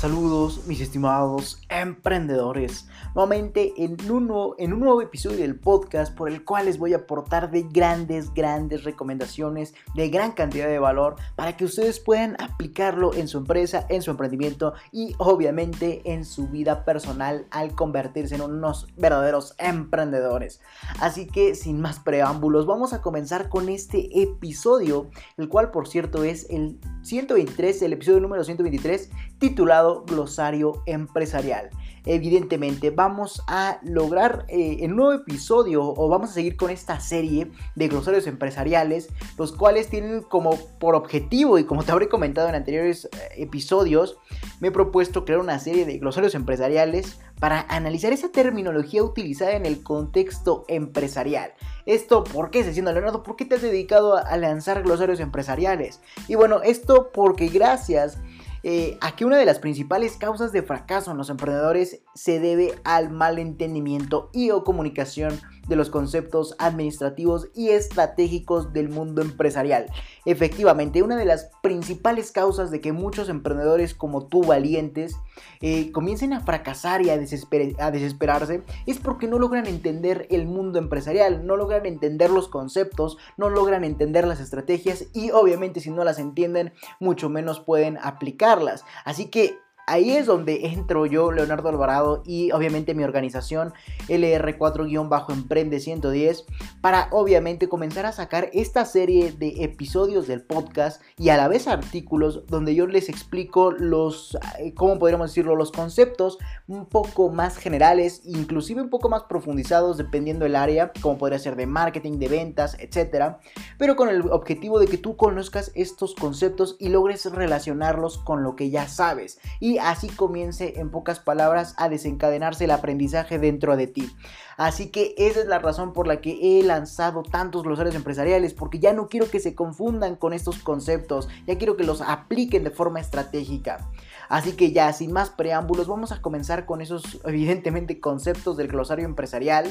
Saludos 0.00 0.62
mis 0.66 0.80
estimados 0.80 1.58
emprendedores, 1.70 2.88
nuevamente 3.14 3.72
en 3.76 3.96
un, 4.10 4.26
nuevo, 4.26 5.02
episodio 5.02 5.38
del 5.38 5.58
podcast 5.58 6.14
por 6.14 6.28
el 6.28 6.44
cual 6.44 6.66
les 6.66 6.78
voy 6.78 6.92
a 6.92 6.98
aportar 6.98 7.50
de 7.50 7.62
grandes, 7.62 8.34
grandes 8.34 8.84
recomendaciones 8.84 9.74
de 9.94 10.08
gran 10.08 10.32
cantidad 10.32 10.66
de 10.66 10.78
valor 10.78 11.16
para 11.36 11.56
que 11.56 11.64
ustedes 11.64 12.00
puedan 12.00 12.36
aplicarlo 12.40 13.14
en 13.14 13.28
su 13.28 13.38
empresa, 13.38 13.86
en 13.88 14.02
su 14.02 14.10
emprendimiento 14.10 14.74
y 14.92 15.14
obviamente 15.18 16.02
en 16.04 16.24
su 16.24 16.48
vida 16.48 16.84
personal 16.84 17.46
al 17.50 17.74
convertirse 17.74 18.34
en 18.34 18.42
unos 18.42 18.88
verdaderos 18.96 19.54
emprendedores. 19.58 20.60
Así 21.00 21.26
que 21.26 21.54
sin 21.54 21.80
más 21.80 22.00
preámbulos, 22.00 22.66
vamos 22.66 22.92
a 22.92 23.00
comenzar 23.00 23.48
con 23.48 23.68
este 23.68 24.22
episodio, 24.22 25.10
el 25.36 25.48
cual 25.48 25.70
por 25.70 25.88
cierto 25.88 26.24
es 26.24 26.48
el 26.50 26.78
123, 27.02 27.82
el 27.82 27.92
episodio 27.92 28.20
número 28.20 28.44
123 28.44 29.10
titulado 29.38 30.04
Glosario 30.04 30.82
Empresarial. 30.86 31.59
Evidentemente 32.06 32.90
vamos 32.90 33.42
a 33.46 33.78
lograr 33.82 34.46
eh, 34.48 34.78
un 34.82 34.96
nuevo 34.96 35.12
episodio 35.12 35.82
o 35.84 36.08
vamos 36.08 36.30
a 36.30 36.34
seguir 36.34 36.56
con 36.56 36.70
esta 36.70 36.98
serie 37.00 37.50
de 37.74 37.88
glosarios 37.88 38.26
empresariales, 38.26 39.08
los 39.36 39.52
cuales 39.52 39.88
tienen 39.88 40.22
como 40.22 40.56
por 40.78 40.94
objetivo 40.94 41.58
y 41.58 41.64
como 41.64 41.82
te 41.82 41.92
habré 41.92 42.08
comentado 42.08 42.48
en 42.48 42.54
anteriores 42.54 43.04
eh, 43.04 43.08
episodios, 43.36 44.16
me 44.60 44.68
he 44.68 44.72
propuesto 44.72 45.24
crear 45.24 45.40
una 45.40 45.58
serie 45.58 45.84
de 45.84 45.98
glosarios 45.98 46.34
empresariales 46.34 47.18
para 47.38 47.62
analizar 47.68 48.12
esa 48.12 48.30
terminología 48.30 49.02
utilizada 49.02 49.52
en 49.52 49.66
el 49.66 49.82
contexto 49.82 50.64
empresarial. 50.68 51.52
Esto, 51.86 52.24
¿por 52.24 52.50
qué, 52.50 52.62
siendo 52.72 52.92
Leonardo? 52.92 53.22
¿Por 53.22 53.36
qué 53.36 53.44
te 53.44 53.56
has 53.56 53.62
dedicado 53.62 54.16
a 54.16 54.36
lanzar 54.36 54.82
glosarios 54.82 55.20
empresariales? 55.20 56.00
Y 56.28 56.34
bueno, 56.34 56.62
esto 56.62 57.10
porque 57.12 57.48
gracias 57.48 58.18
eh, 58.62 58.98
aquí 59.00 59.24
una 59.24 59.38
de 59.38 59.46
las 59.46 59.58
principales 59.58 60.16
causas 60.16 60.52
de 60.52 60.62
fracaso 60.62 61.10
en 61.10 61.16
los 61.16 61.30
emprendedores 61.30 62.02
se 62.14 62.40
debe 62.40 62.74
al 62.84 63.10
mal 63.10 63.38
entendimiento 63.38 64.30
y 64.32 64.50
o 64.50 64.64
comunicación 64.64 65.40
de 65.68 65.76
los 65.76 65.90
conceptos 65.90 66.54
administrativos 66.58 67.48
y 67.54 67.70
estratégicos 67.70 68.72
del 68.72 68.88
mundo 68.88 69.22
empresarial. 69.22 69.86
Efectivamente, 70.24 71.02
una 71.02 71.16
de 71.16 71.24
las 71.24 71.50
principales 71.62 72.32
causas 72.32 72.70
de 72.70 72.80
que 72.80 72.92
muchos 72.92 73.28
emprendedores 73.28 73.94
como 73.94 74.26
tú 74.26 74.42
valientes 74.42 75.14
eh, 75.60 75.92
comiencen 75.92 76.32
a 76.32 76.40
fracasar 76.40 77.02
y 77.02 77.10
a, 77.10 77.14
a 77.14 77.90
desesperarse 77.90 78.62
es 78.86 78.98
porque 78.98 79.28
no 79.28 79.38
logran 79.38 79.66
entender 79.66 80.26
el 80.30 80.46
mundo 80.46 80.78
empresarial, 80.78 81.46
no 81.46 81.56
logran 81.56 81.86
entender 81.86 82.30
los 82.30 82.48
conceptos, 82.48 83.16
no 83.36 83.48
logran 83.50 83.84
entender 83.84 84.26
las 84.26 84.40
estrategias 84.40 85.06
y 85.12 85.30
obviamente 85.30 85.80
si 85.80 85.90
no 85.90 86.04
las 86.04 86.18
entienden, 86.18 86.72
mucho 86.98 87.28
menos 87.28 87.60
pueden 87.60 87.98
aplicarlas. 88.02 88.84
Así 89.04 89.26
que 89.26 89.58
ahí 89.90 90.12
es 90.12 90.26
donde 90.26 90.66
entro 90.68 91.04
yo, 91.04 91.32
Leonardo 91.32 91.68
Alvarado, 91.68 92.22
y 92.24 92.52
obviamente 92.52 92.94
mi 92.94 93.02
organización 93.02 93.72
LR4-Emprende 94.08 95.80
110, 95.80 96.46
para 96.80 97.08
obviamente 97.10 97.68
comenzar 97.68 98.06
a 98.06 98.12
sacar 98.12 98.50
esta 98.52 98.84
serie 98.84 99.32
de 99.32 99.64
episodios 99.64 100.28
del 100.28 100.42
podcast 100.42 101.02
y 101.18 101.30
a 101.30 101.36
la 101.36 101.48
vez 101.48 101.66
artículos 101.66 102.46
donde 102.46 102.74
yo 102.76 102.86
les 102.86 103.08
explico 103.08 103.72
los, 103.72 104.38
eh, 104.60 104.74
¿cómo 104.74 104.98
podríamos 104.98 105.30
decirlo? 105.30 105.56
Los 105.56 105.72
conceptos 105.72 106.38
un 106.68 106.86
poco 106.86 107.28
más 107.30 107.56
generales, 107.56 108.22
inclusive 108.24 108.82
un 108.82 108.90
poco 108.90 109.08
más 109.08 109.24
profundizados 109.24 109.96
dependiendo 109.96 110.44
del 110.44 110.54
área, 110.54 110.92
como 111.00 111.18
podría 111.18 111.40
ser 111.40 111.56
de 111.56 111.66
marketing, 111.66 112.18
de 112.18 112.28
ventas, 112.28 112.76
etc. 112.78 113.38
Pero 113.76 113.96
con 113.96 114.08
el 114.08 114.22
objetivo 114.30 114.78
de 114.78 114.86
que 114.86 114.98
tú 114.98 115.16
conozcas 115.16 115.72
estos 115.74 116.14
conceptos 116.14 116.76
y 116.78 116.90
logres 116.90 117.24
relacionarlos 117.30 118.18
con 118.18 118.44
lo 118.44 118.54
que 118.54 118.70
ya 118.70 118.86
sabes. 118.86 119.40
Y 119.58 119.79
así 119.80 120.08
comience 120.08 120.80
en 120.80 120.90
pocas 120.90 121.18
palabras 121.18 121.74
a 121.76 121.88
desencadenarse 121.88 122.64
el 122.64 122.70
aprendizaje 122.70 123.38
dentro 123.38 123.76
de 123.76 123.86
ti. 123.86 124.10
Así 124.56 124.90
que 124.90 125.14
esa 125.16 125.40
es 125.40 125.46
la 125.46 125.58
razón 125.58 125.92
por 125.92 126.06
la 126.06 126.20
que 126.20 126.60
he 126.60 126.62
lanzado 126.62 127.22
tantos 127.22 127.62
glosarios 127.62 127.94
empresariales, 127.94 128.52
porque 128.52 128.78
ya 128.78 128.92
no 128.92 129.08
quiero 129.08 129.30
que 129.30 129.40
se 129.40 129.54
confundan 129.54 130.16
con 130.16 130.32
estos 130.32 130.58
conceptos, 130.58 131.28
ya 131.46 131.56
quiero 131.56 131.76
que 131.76 131.84
los 131.84 132.02
apliquen 132.02 132.64
de 132.64 132.70
forma 132.70 133.00
estratégica. 133.00 133.90
Así 134.28 134.52
que 134.52 134.72
ya, 134.72 134.92
sin 134.92 135.12
más 135.12 135.30
preámbulos, 135.30 135.88
vamos 135.88 136.12
a 136.12 136.20
comenzar 136.20 136.66
con 136.66 136.80
esos 136.80 137.20
evidentemente 137.24 138.00
conceptos 138.00 138.56
del 138.56 138.68
glosario 138.68 139.04
empresarial 139.04 139.66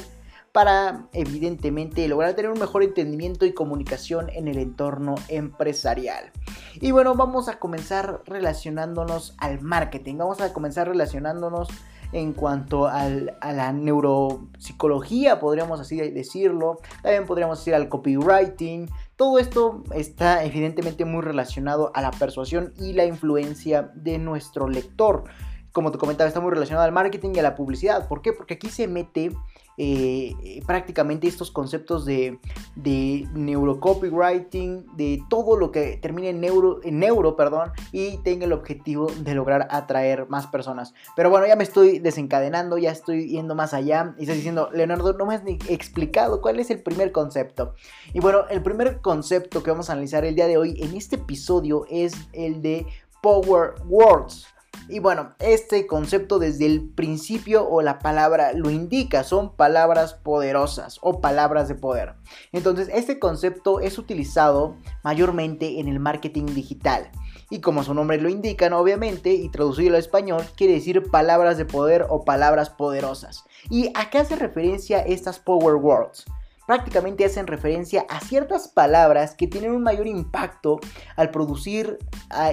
para 0.52 1.06
evidentemente 1.12 2.06
lograr 2.08 2.34
tener 2.34 2.50
un 2.50 2.58
mejor 2.58 2.82
entendimiento 2.82 3.46
y 3.46 3.52
comunicación 3.52 4.28
en 4.30 4.48
el 4.48 4.58
entorno 4.58 5.14
empresarial. 5.28 6.32
Y 6.80 6.90
bueno, 6.90 7.14
vamos 7.14 7.48
a 7.48 7.58
comenzar 7.58 8.22
relacionándonos 8.26 9.34
al 9.38 9.60
marketing, 9.60 10.16
vamos 10.16 10.40
a 10.40 10.52
comenzar 10.52 10.88
relacionándonos 10.88 11.68
en 12.12 12.32
cuanto 12.32 12.88
a 12.88 13.08
la 13.08 13.72
neuropsicología, 13.72 15.38
podríamos 15.38 15.78
así 15.78 15.96
decirlo, 16.10 16.78
también 17.02 17.24
podríamos 17.24 17.58
decir 17.58 17.74
al 17.74 17.88
copywriting, 17.88 18.90
todo 19.14 19.38
esto 19.38 19.84
está 19.94 20.42
evidentemente 20.44 21.04
muy 21.04 21.22
relacionado 21.22 21.92
a 21.94 22.02
la 22.02 22.10
persuasión 22.10 22.72
y 22.78 22.94
la 22.94 23.04
influencia 23.04 23.92
de 23.94 24.18
nuestro 24.18 24.68
lector. 24.68 25.24
Como 25.72 25.92
te 25.92 25.98
comentaba, 25.98 26.26
está 26.26 26.40
muy 26.40 26.50
relacionado 26.50 26.84
al 26.84 26.92
marketing 26.92 27.30
y 27.34 27.38
a 27.38 27.42
la 27.42 27.54
publicidad. 27.54 28.08
¿Por 28.08 28.22
qué? 28.22 28.32
Porque 28.32 28.54
aquí 28.54 28.70
se 28.70 28.88
mete 28.88 29.30
eh, 29.82 30.62
prácticamente 30.66 31.26
estos 31.26 31.50
conceptos 31.50 32.04
de, 32.04 32.38
de 32.76 33.26
neurocopywriting, 33.32 34.94
de 34.94 35.22
todo 35.30 35.56
lo 35.56 35.72
que 35.72 35.96
termine 35.96 36.28
en 36.28 36.40
neuro, 36.42 36.80
en 36.84 36.98
neuro 36.98 37.34
perdón, 37.34 37.70
y 37.90 38.18
tenga 38.18 38.44
el 38.44 38.52
objetivo 38.52 39.06
de 39.06 39.34
lograr 39.34 39.68
atraer 39.70 40.28
más 40.28 40.46
personas. 40.48 40.92
Pero 41.16 41.30
bueno, 41.30 41.46
ya 41.46 41.56
me 41.56 41.64
estoy 41.64 41.98
desencadenando, 41.98 42.76
ya 42.76 42.90
estoy 42.90 43.28
yendo 43.28 43.54
más 43.54 43.72
allá 43.72 44.14
y 44.18 44.24
estás 44.24 44.36
diciendo, 44.36 44.68
Leonardo, 44.70 45.14
no 45.14 45.24
me 45.24 45.34
has 45.34 45.44
ni 45.44 45.58
explicado 45.66 46.42
cuál 46.42 46.60
es 46.60 46.70
el 46.70 46.82
primer 46.82 47.10
concepto. 47.10 47.74
Y 48.12 48.20
bueno, 48.20 48.44
el 48.50 48.62
primer 48.62 49.00
concepto 49.00 49.62
que 49.62 49.70
vamos 49.70 49.88
a 49.88 49.94
analizar 49.94 50.26
el 50.26 50.34
día 50.34 50.46
de 50.46 50.58
hoy 50.58 50.78
en 50.82 50.94
este 50.94 51.16
episodio 51.16 51.86
es 51.88 52.12
el 52.34 52.60
de 52.60 52.86
Power 53.22 53.76
Words. 53.86 54.46
Y 54.88 54.98
bueno, 54.98 55.34
este 55.38 55.86
concepto 55.86 56.40
desde 56.40 56.66
el 56.66 56.88
principio 56.88 57.68
o 57.68 57.80
la 57.80 58.00
palabra 58.00 58.52
lo 58.52 58.70
indica, 58.70 59.22
son 59.22 59.54
palabras 59.54 60.14
poderosas 60.14 60.98
o 61.00 61.20
palabras 61.20 61.68
de 61.68 61.76
poder. 61.76 62.14
Entonces, 62.50 62.88
este 62.92 63.20
concepto 63.20 63.78
es 63.78 63.98
utilizado 63.98 64.76
mayormente 65.04 65.78
en 65.78 65.86
el 65.86 66.00
marketing 66.00 66.46
digital. 66.46 67.10
Y 67.50 67.60
como 67.60 67.84
su 67.84 67.94
nombre 67.94 68.20
lo 68.20 68.28
indica, 68.28 68.66
obviamente, 68.76 69.32
y 69.32 69.48
traducido 69.48 69.94
al 69.94 70.00
español, 70.00 70.44
quiere 70.56 70.74
decir 70.74 71.10
palabras 71.10 71.56
de 71.56 71.66
poder 71.66 72.06
o 72.08 72.24
palabras 72.24 72.70
poderosas. 72.70 73.44
¿Y 73.68 73.92
a 73.94 74.10
qué 74.10 74.18
hace 74.18 74.36
referencia 74.36 75.00
estas 75.00 75.38
Power 75.38 75.76
Words? 75.76 76.26
Prácticamente 76.70 77.24
hacen 77.24 77.48
referencia 77.48 78.06
a 78.08 78.20
ciertas 78.20 78.68
palabras 78.68 79.34
que 79.34 79.48
tienen 79.48 79.72
un 79.72 79.82
mayor 79.82 80.06
impacto 80.06 80.78
al 81.16 81.32
producir 81.32 81.98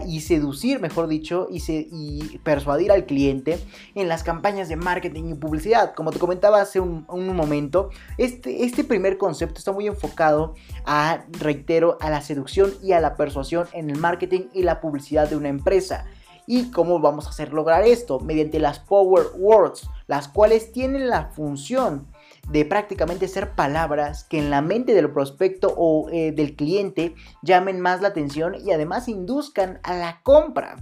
y 0.08 0.22
seducir, 0.22 0.80
mejor 0.80 1.08
dicho, 1.08 1.48
y, 1.52 2.40
persuadir 2.40 2.92
al 2.92 3.06
cliente 3.06 3.60
en 3.94 4.08
las 4.08 4.24
campañas 4.24 4.70
de 4.70 4.76
marketing 4.76 5.26
y 5.30 5.34
publicidad. 5.36 5.94
Como 5.94 6.10
te 6.10 6.18
comentaba 6.18 6.60
hace 6.60 6.80
un, 6.80 7.06
momento, 7.08 7.92
este, 8.18 8.66
este 8.66 8.84
primer 8.84 9.20
concepto 9.20 9.60
está 9.60 9.72
muy 9.72 9.86
enfocado 9.86 10.56
a, 10.84 11.24
reitero, 11.30 12.00
a 12.02 12.10
la 12.10 12.22
seducción 12.22 12.74
y 12.82 12.94
a 12.94 13.00
la 13.00 13.18
persuasión 13.18 13.68
en 13.74 13.92
el 13.92 14.00
marketing 14.00 14.48
y 14.52 14.64
la 14.64 14.82
publicidad 14.82 15.30
de 15.30 15.36
una 15.36 15.50
empresa. 15.50 16.08
¿Y 16.48 16.72
cómo 16.72 17.00
vamos 17.00 17.28
a 17.28 17.30
hacer 17.30 17.54
lograr 17.54 17.84
esto? 17.84 18.20
Mediante 18.20 18.58
las 18.58 18.80
Power 18.80 19.28
Words, 19.38 19.88
las 20.08 20.28
cuales 20.28 20.72
tienen 20.72 21.08
la 21.08 21.26
función 21.26 22.08
de 22.50 22.66
prácticamente 22.66 23.28
ser 23.28 23.52
palabras 23.52 24.24
que 24.24 24.40
en 24.40 24.50
la 24.50 24.62
mente 24.62 24.94
del 24.94 25.12
prospecto 25.12 25.74
o 25.76 26.10
eh, 26.10 26.32
del 26.32 26.56
cliente 26.56 27.14
llamen 27.42 27.80
más 27.80 28.02
la 28.02 28.10
atención 28.10 28.56
y 28.66 28.72
además 28.72 29.08
induzcan 29.08 29.80
a 29.84 29.96
la 29.96 30.22
compra. 30.24 30.78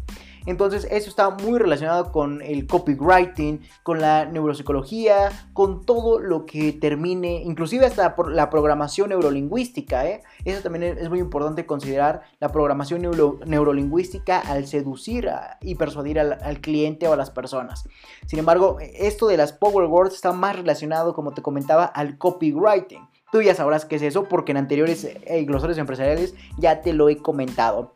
Entonces 0.46 0.88
eso 0.92 1.10
está 1.10 1.30
muy 1.30 1.60
relacionado 1.60 2.12
con 2.12 2.42
el 2.42 2.68
copywriting, 2.68 3.62
con 3.84 4.00
la 4.00 4.26
neuropsicología, 4.26 5.32
con 5.54 5.86
todo 5.86 6.20
lo 6.20 6.46
que 6.46 6.74
termine, 6.74 7.42
inclusive 7.44 7.86
hasta 7.86 8.16
por 8.16 8.32
la 8.32 8.50
programación 8.50 9.10
neurolingüística. 9.10 10.06
¿eh? 10.06 10.22
Eso 10.44 10.62
también 10.62 10.84
es 10.84 11.10
muy 11.10 11.20
importante 11.20 11.66
considerar 11.66 12.24
la 12.40 12.52
programación 12.52 13.02
neurolingüística 13.46 14.40
al 14.40 14.68
seducir 14.68 15.30
y 15.62 15.76
persuadir 15.76 16.20
al, 16.20 16.34
al, 16.42 16.62
cliente 16.62 17.08
o 17.08 17.14
a 17.14 17.18
las 17.18 17.32
personas. 17.32 17.88
Sin 18.26 18.40
embargo, 18.40 18.78
esto 18.80 19.28
de 19.28 19.38
las 19.38 19.54
Power 19.54 19.88
Words 19.88 20.16
está 20.16 20.32
más 20.32 20.56
relacionado, 20.56 21.14
como 21.14 21.34
te 21.34 21.42
comentaba, 21.42 21.86
al 21.86 22.18
copywriting. 22.18 23.08
Tú 23.32 23.42
ya 23.42 23.56
sabrás 23.56 23.86
qué 23.86 23.98
es 23.98 24.02
eso 24.02 24.26
porque 24.26 24.52
en 24.52 24.58
anteriores 24.58 25.04
eh, 25.04 25.44
glosarios 25.44 25.78
empresariales 25.78 26.36
ya 26.58 26.82
te 26.82 26.94
lo 26.94 27.10
he 27.10 27.18
comentado. 27.18 27.95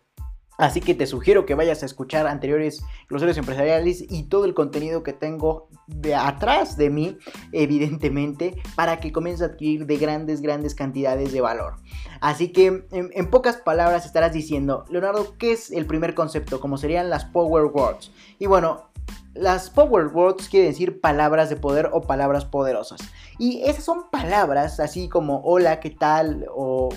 Así 0.59 0.81
que 0.81 0.94
te 0.94 1.07
sugiero 1.07 1.45
que 1.45 1.56
vayas 1.56 1.83
a 1.83 1.85
escuchar 1.85 2.27
anteriores 2.27 2.83
glosarios 3.07 3.38
empresariales 3.38 4.03
y 4.09 4.23
todo 4.23 4.44
el 4.44 4.53
contenido 4.53 5.03
que 5.03 5.13
tengo 5.13 5.69
de 5.88 6.15
atrás 6.15 6.75
de 6.75 6.89
mí, 6.89 7.17
evidentemente, 7.53 8.61
para 8.75 9.00
que 9.00 9.13
comiences 9.13 9.41
a 9.41 9.51
adquirir 9.53 9.85
de 9.85 9.95
grandes, 9.95 10.41
grandes 10.41 10.75
cantidades 10.75 11.31
de 11.31 11.39
valor. 11.39 11.77
Así 12.19 12.51
que, 12.51 12.65
en, 12.91 13.09
en, 13.13 13.29
pocas 13.29 13.56
palabras, 13.56 14.06
estarás 14.06 14.33
diciendo, 14.33 14.83
Leonardo, 14.89 15.38
¿qué 15.38 15.53
es 15.53 15.71
el 15.71 15.85
primer 15.85 16.13
concepto? 16.13 16.59
Como 16.59 16.77
serían 16.77 17.09
las 17.09 17.23
Power 17.23 17.71
Words. 17.73 18.11
Y 18.38 18.47
bueno, 18.47 18.89
las 19.33 19.69
Power 19.69 20.07
Words 20.07 20.50
quieren 20.50 20.71
decir 20.71 21.00
palabras 21.00 21.50
de 21.50 21.56
poder 21.56 21.89
o 21.94 22.01
palabras 22.01 22.44
poderosas. 22.44 23.00
Y 23.38 23.61
esas 23.63 23.85
son 23.85 24.09
palabras 24.11 24.81
así 24.81 25.07
como 25.07 25.41
hola, 25.45 25.79
¿qué 25.79 25.91
tal? 25.91 26.45
o 26.53 26.89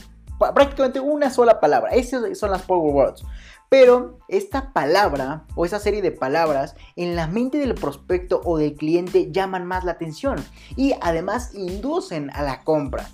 prácticamente 0.54 1.00
una 1.00 1.30
sola 1.30 1.60
palabra. 1.60 1.92
Esas 1.92 2.38
son 2.38 2.50
las 2.50 2.62
Power 2.62 2.94
Words. 2.94 3.24
Pero 3.68 4.18
esta 4.28 4.72
palabra 4.74 5.44
o 5.54 5.64
esa 5.64 5.78
serie 5.78 6.02
de 6.02 6.10
palabras 6.10 6.74
en 6.94 7.16
la 7.16 7.26
mente 7.26 7.56
del 7.56 7.74
prospecto 7.74 8.42
o 8.44 8.58
del 8.58 8.74
cliente 8.74 9.32
llaman 9.32 9.64
más 9.64 9.84
la 9.84 9.92
atención 9.92 10.44
y 10.76 10.92
además 11.00 11.54
inducen 11.54 12.30
a 12.34 12.42
la 12.42 12.64
compra. 12.64 13.08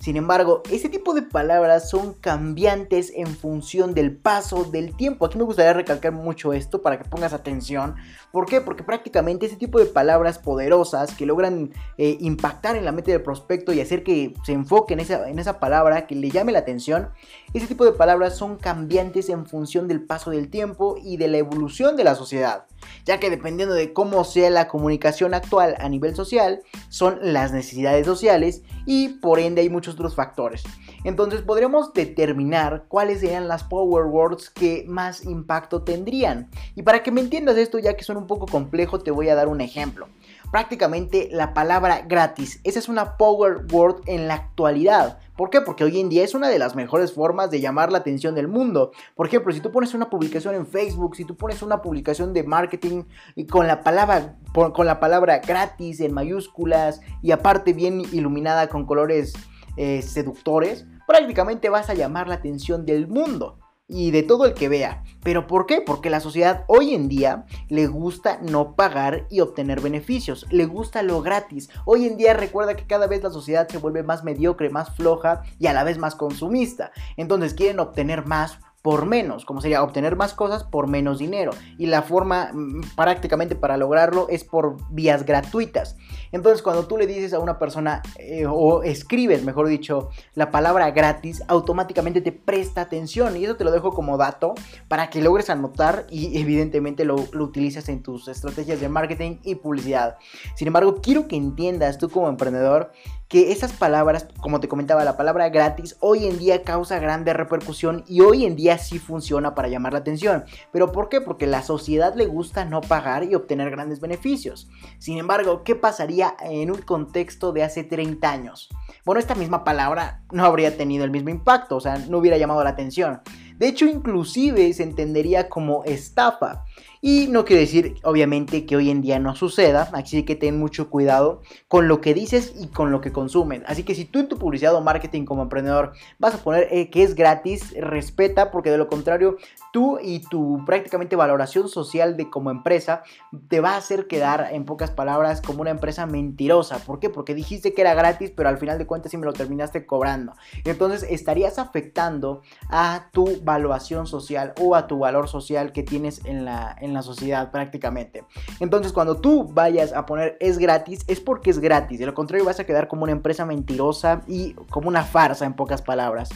Sin 0.00 0.16
embargo, 0.16 0.62
este 0.70 0.88
tipo 0.88 1.12
de 1.12 1.22
palabras 1.22 1.90
son 1.90 2.14
cambiantes 2.14 3.12
en 3.16 3.26
función 3.26 3.94
del 3.94 4.16
paso 4.16 4.62
del 4.64 4.96
tiempo. 4.96 5.26
Aquí 5.26 5.36
me 5.36 5.44
gustaría 5.44 5.72
recalcar 5.72 6.12
mucho 6.12 6.52
esto 6.52 6.82
para 6.82 6.98
que 6.98 7.08
pongas 7.08 7.32
atención. 7.32 7.96
¿Por 8.30 8.46
qué? 8.46 8.60
Porque 8.60 8.84
prácticamente 8.84 9.46
este 9.46 9.58
tipo 9.58 9.80
de 9.80 9.86
palabras 9.86 10.38
poderosas 10.38 11.14
que 11.14 11.26
logran 11.26 11.72
eh, 11.96 12.16
impactar 12.20 12.76
en 12.76 12.84
la 12.84 12.92
mente 12.92 13.10
del 13.10 13.22
prospecto 13.22 13.72
y 13.72 13.80
hacer 13.80 14.04
que 14.04 14.34
se 14.44 14.52
enfoque 14.52 14.94
en 14.94 15.00
esa, 15.00 15.28
en 15.28 15.40
esa 15.40 15.58
palabra, 15.58 16.06
que 16.06 16.14
le 16.14 16.30
llame 16.30 16.52
la 16.52 16.60
atención, 16.60 17.08
ese 17.52 17.66
tipo 17.66 17.84
de 17.84 17.92
palabras 17.92 18.36
son 18.36 18.56
cambiantes 18.56 19.28
en 19.28 19.46
función 19.46 19.88
del 19.88 20.04
paso 20.04 20.30
del 20.30 20.48
tiempo 20.48 20.96
y 21.02 21.16
de 21.16 21.28
la 21.28 21.38
evolución 21.38 21.96
de 21.96 22.04
la 22.04 22.14
sociedad, 22.14 22.66
ya 23.04 23.18
que 23.18 23.30
dependiendo 23.30 23.74
de 23.74 23.92
cómo 23.92 24.22
sea 24.24 24.50
la 24.50 24.68
comunicación 24.68 25.34
actual 25.34 25.74
a 25.78 25.88
nivel 25.88 26.14
social, 26.14 26.60
son 26.88 27.18
las 27.20 27.52
necesidades 27.52 28.06
sociales 28.06 28.62
y 28.86 29.08
por 29.20 29.38
ende 29.38 29.62
hay 29.62 29.70
muchos 29.70 29.87
otros 29.94 30.14
factores. 30.14 30.64
Entonces 31.04 31.42
podremos 31.42 31.92
determinar 31.92 32.84
cuáles 32.88 33.20
serían 33.20 33.48
las 33.48 33.64
power 33.64 34.06
words 34.06 34.50
que 34.50 34.84
más 34.88 35.24
impacto 35.24 35.82
tendrían. 35.82 36.50
Y 36.74 36.82
para 36.82 37.02
que 37.02 37.10
me 37.10 37.20
entiendas 37.20 37.56
esto, 37.56 37.78
ya 37.78 37.96
que 37.96 38.04
son 38.04 38.16
un 38.16 38.26
poco 38.26 38.46
complejo, 38.46 38.98
te 39.00 39.10
voy 39.10 39.28
a 39.28 39.34
dar 39.34 39.48
un 39.48 39.60
ejemplo 39.60 40.08
prácticamente 40.50 41.28
la 41.30 41.54
palabra 41.54 42.02
gratis. 42.06 42.60
Esa 42.64 42.78
es 42.78 42.88
una 42.88 43.16
power 43.16 43.66
word 43.70 44.02
en 44.06 44.28
la 44.28 44.34
actualidad. 44.34 45.18
¿Por 45.36 45.50
qué? 45.50 45.60
Porque 45.60 45.84
hoy 45.84 46.00
en 46.00 46.08
día 46.08 46.24
es 46.24 46.34
una 46.34 46.48
de 46.48 46.58
las 46.58 46.74
mejores 46.74 47.12
formas 47.12 47.50
de 47.50 47.60
llamar 47.60 47.92
la 47.92 47.98
atención 47.98 48.34
del 48.34 48.48
mundo. 48.48 48.90
Por 49.14 49.26
ejemplo, 49.26 49.52
si 49.52 49.60
tú 49.60 49.70
pones 49.70 49.94
una 49.94 50.10
publicación 50.10 50.54
en 50.54 50.66
Facebook, 50.66 51.14
si 51.14 51.24
tú 51.24 51.36
pones 51.36 51.62
una 51.62 51.80
publicación 51.80 52.32
de 52.32 52.42
marketing 52.42 53.04
con 53.48 53.66
la 53.66 53.84
palabra, 53.84 54.36
con 54.52 54.86
la 54.86 54.98
palabra 54.98 55.38
gratis 55.38 56.00
en 56.00 56.12
mayúsculas 56.12 57.00
y 57.22 57.30
aparte 57.30 57.72
bien 57.72 58.00
iluminada 58.12 58.68
con 58.68 58.84
colores 58.84 59.34
eh, 59.78 60.02
seductores, 60.02 60.86
prácticamente 61.06 61.70
vas 61.70 61.88
a 61.88 61.94
llamar 61.94 62.28
la 62.28 62.34
atención 62.34 62.84
del 62.84 63.06
mundo 63.06 63.58
y 63.86 64.10
de 64.10 64.22
todo 64.22 64.44
el 64.44 64.54
que 64.54 64.68
vea. 64.68 65.02
¿Pero 65.22 65.46
por 65.46 65.66
qué? 65.66 65.80
Porque 65.80 66.10
la 66.10 66.20
sociedad 66.20 66.64
hoy 66.66 66.94
en 66.94 67.08
día 67.08 67.46
le 67.68 67.86
gusta 67.86 68.38
no 68.42 68.74
pagar 68.74 69.26
y 69.30 69.40
obtener 69.40 69.80
beneficios, 69.80 70.46
le 70.50 70.66
gusta 70.66 71.02
lo 71.02 71.22
gratis. 71.22 71.70
Hoy 71.86 72.06
en 72.06 72.16
día 72.16 72.34
recuerda 72.34 72.76
que 72.76 72.86
cada 72.86 73.06
vez 73.06 73.22
la 73.22 73.30
sociedad 73.30 73.68
se 73.68 73.78
vuelve 73.78 74.02
más 74.02 74.24
mediocre, 74.24 74.68
más 74.68 74.94
floja 74.94 75.42
y 75.58 75.68
a 75.68 75.72
la 75.72 75.84
vez 75.84 75.96
más 75.96 76.14
consumista. 76.14 76.92
Entonces 77.16 77.54
quieren 77.54 77.80
obtener 77.80 78.26
más 78.26 78.58
por 78.82 79.06
menos, 79.06 79.44
como 79.44 79.60
sería 79.60 79.82
obtener 79.82 80.16
más 80.16 80.34
cosas 80.34 80.64
por 80.64 80.86
menos 80.86 81.18
dinero. 81.18 81.50
Y 81.78 81.86
la 81.86 82.02
forma 82.02 82.50
mm, 82.52 82.96
prácticamente 82.96 83.56
para 83.56 83.76
lograrlo 83.76 84.28
es 84.28 84.44
por 84.44 84.76
vías 84.90 85.26
gratuitas. 85.26 85.96
Entonces 86.32 86.62
cuando 86.62 86.86
tú 86.86 86.96
le 86.96 87.06
dices 87.06 87.32
a 87.32 87.38
una 87.38 87.58
persona 87.58 88.02
eh, 88.18 88.46
o 88.46 88.82
escribes, 88.82 89.44
mejor 89.44 89.68
dicho, 89.68 90.10
la 90.34 90.50
palabra 90.50 90.90
gratis, 90.90 91.42
automáticamente 91.48 92.20
te 92.20 92.32
presta 92.32 92.82
atención. 92.82 93.36
Y 93.36 93.44
eso 93.44 93.56
te 93.56 93.64
lo 93.64 93.70
dejo 93.70 93.92
como 93.92 94.16
dato 94.16 94.54
para 94.88 95.10
que 95.10 95.20
logres 95.20 95.50
anotar 95.50 96.06
y 96.10 96.38
evidentemente 96.40 97.04
lo, 97.04 97.16
lo 97.32 97.44
utilices 97.44 97.88
en 97.88 98.02
tus 98.02 98.28
estrategias 98.28 98.80
de 98.80 98.88
marketing 98.88 99.38
y 99.42 99.56
publicidad. 99.56 100.18
Sin 100.54 100.68
embargo, 100.68 101.00
quiero 101.02 101.28
que 101.28 101.36
entiendas 101.36 101.98
tú 101.98 102.08
como 102.08 102.28
emprendedor 102.28 102.92
que 103.28 103.52
esas 103.52 103.74
palabras, 103.74 104.26
como 104.40 104.58
te 104.58 104.68
comentaba, 104.68 105.04
la 105.04 105.18
palabra 105.18 105.50
gratis 105.50 105.96
hoy 106.00 106.26
en 106.26 106.38
día 106.38 106.62
causa 106.62 106.98
grande 106.98 107.34
repercusión 107.34 108.02
y 108.08 108.22
hoy 108.22 108.46
en 108.46 108.56
día 108.56 108.78
sí 108.78 108.98
funciona 108.98 109.54
para 109.54 109.68
llamar 109.68 109.92
la 109.92 109.98
atención. 109.98 110.44
¿Pero 110.72 110.92
por 110.92 111.10
qué? 111.10 111.20
Porque 111.20 111.46
la 111.46 111.62
sociedad 111.62 112.14
le 112.14 112.24
gusta 112.24 112.64
no 112.64 112.80
pagar 112.80 113.24
y 113.24 113.34
obtener 113.34 113.70
grandes 113.70 114.00
beneficios. 114.00 114.70
Sin 114.98 115.18
embargo, 115.18 115.62
¿qué 115.62 115.76
pasaría 115.76 116.34
en 116.40 116.70
un 116.70 116.78
contexto 116.78 117.52
de 117.52 117.64
hace 117.64 117.84
30 117.84 118.30
años? 118.30 118.70
Bueno, 119.04 119.20
esta 119.20 119.34
misma 119.34 119.62
palabra 119.62 120.22
no 120.32 120.46
habría 120.46 120.76
tenido 120.78 121.04
el 121.04 121.10
mismo 121.10 121.28
impacto, 121.28 121.76
o 121.76 121.80
sea, 121.80 121.98
no 122.08 122.18
hubiera 122.18 122.38
llamado 122.38 122.64
la 122.64 122.70
atención. 122.70 123.20
De 123.58 123.66
hecho, 123.66 123.86
inclusive 123.86 124.72
se 124.72 124.84
entendería 124.84 125.48
como 125.48 125.82
estafa. 125.84 126.64
Y 127.00 127.28
no 127.28 127.44
quiere 127.44 127.62
decir, 127.62 127.96
obviamente, 128.02 128.66
que 128.66 128.76
hoy 128.76 128.90
en 128.90 129.02
día 129.02 129.18
no 129.18 129.34
suceda, 129.36 129.88
así 129.92 130.24
que 130.24 130.34
ten 130.34 130.58
mucho 130.58 130.90
cuidado 130.90 131.42
con 131.68 131.86
lo 131.86 132.00
que 132.00 132.14
dices 132.14 132.54
y 132.58 132.68
con 132.68 132.90
lo 132.90 133.00
que 133.00 133.12
consumen. 133.12 133.62
Así 133.66 133.84
que 133.84 133.94
si 133.94 134.04
tú 134.04 134.18
en 134.18 134.28
tu 134.28 134.38
publicidad 134.38 134.74
o 134.74 134.80
marketing 134.80 135.24
como 135.24 135.42
emprendedor 135.42 135.92
vas 136.18 136.34
a 136.34 136.38
poner 136.38 136.68
eh, 136.70 136.90
que 136.90 137.02
es 137.02 137.14
gratis, 137.14 137.74
respeta, 137.78 138.50
porque 138.50 138.70
de 138.70 138.78
lo 138.78 138.88
contrario, 138.88 139.36
tú 139.72 139.98
y 140.02 140.20
tu 140.20 140.64
prácticamente 140.64 141.14
valoración 141.14 141.68
social 141.68 142.16
de 142.16 142.30
como 142.30 142.50
empresa 142.50 143.02
te 143.48 143.60
va 143.60 143.74
a 143.74 143.76
hacer 143.76 144.06
quedar, 144.06 144.48
en 144.52 144.64
pocas 144.64 144.90
palabras, 144.90 145.40
como 145.40 145.60
una 145.60 145.70
empresa 145.70 146.06
mentirosa. 146.06 146.78
¿Por 146.78 146.98
qué? 146.98 147.10
Porque 147.10 147.34
dijiste 147.34 147.74
que 147.74 147.82
era 147.82 147.94
gratis, 147.94 148.32
pero 148.34 148.48
al 148.48 148.58
final 148.58 148.78
de 148.78 148.86
cuentas 148.86 149.10
sí 149.10 149.18
me 149.18 149.26
lo 149.26 149.32
terminaste 149.32 149.86
cobrando. 149.86 150.32
Entonces 150.64 151.06
estarías 151.08 151.58
afectando 151.58 152.42
a 152.68 153.08
tu 153.12 153.40
valuación 153.42 154.06
social 154.06 154.52
o 154.60 154.74
a 154.74 154.86
tu 154.86 154.98
valor 154.98 155.28
social 155.28 155.72
que 155.72 155.82
tienes 155.82 156.24
en 156.24 156.44
la 156.44 156.76
en 156.80 156.87
la 156.94 157.02
sociedad 157.02 157.50
prácticamente. 157.50 158.24
Entonces 158.60 158.92
cuando 158.92 159.20
tú 159.20 159.48
vayas 159.52 159.92
a 159.92 160.06
poner 160.06 160.36
es 160.40 160.58
gratis, 160.58 161.04
es 161.06 161.20
porque 161.20 161.50
es 161.50 161.58
gratis. 161.58 161.98
De 161.98 162.06
lo 162.06 162.14
contrario 162.14 162.44
vas 162.44 162.60
a 162.60 162.64
quedar 162.64 162.88
como 162.88 163.04
una 163.04 163.12
empresa 163.12 163.44
mentirosa 163.44 164.22
y 164.26 164.54
como 164.70 164.88
una 164.88 165.04
farsa 165.04 165.46
en 165.46 165.54
pocas 165.54 165.82
palabras. 165.82 166.30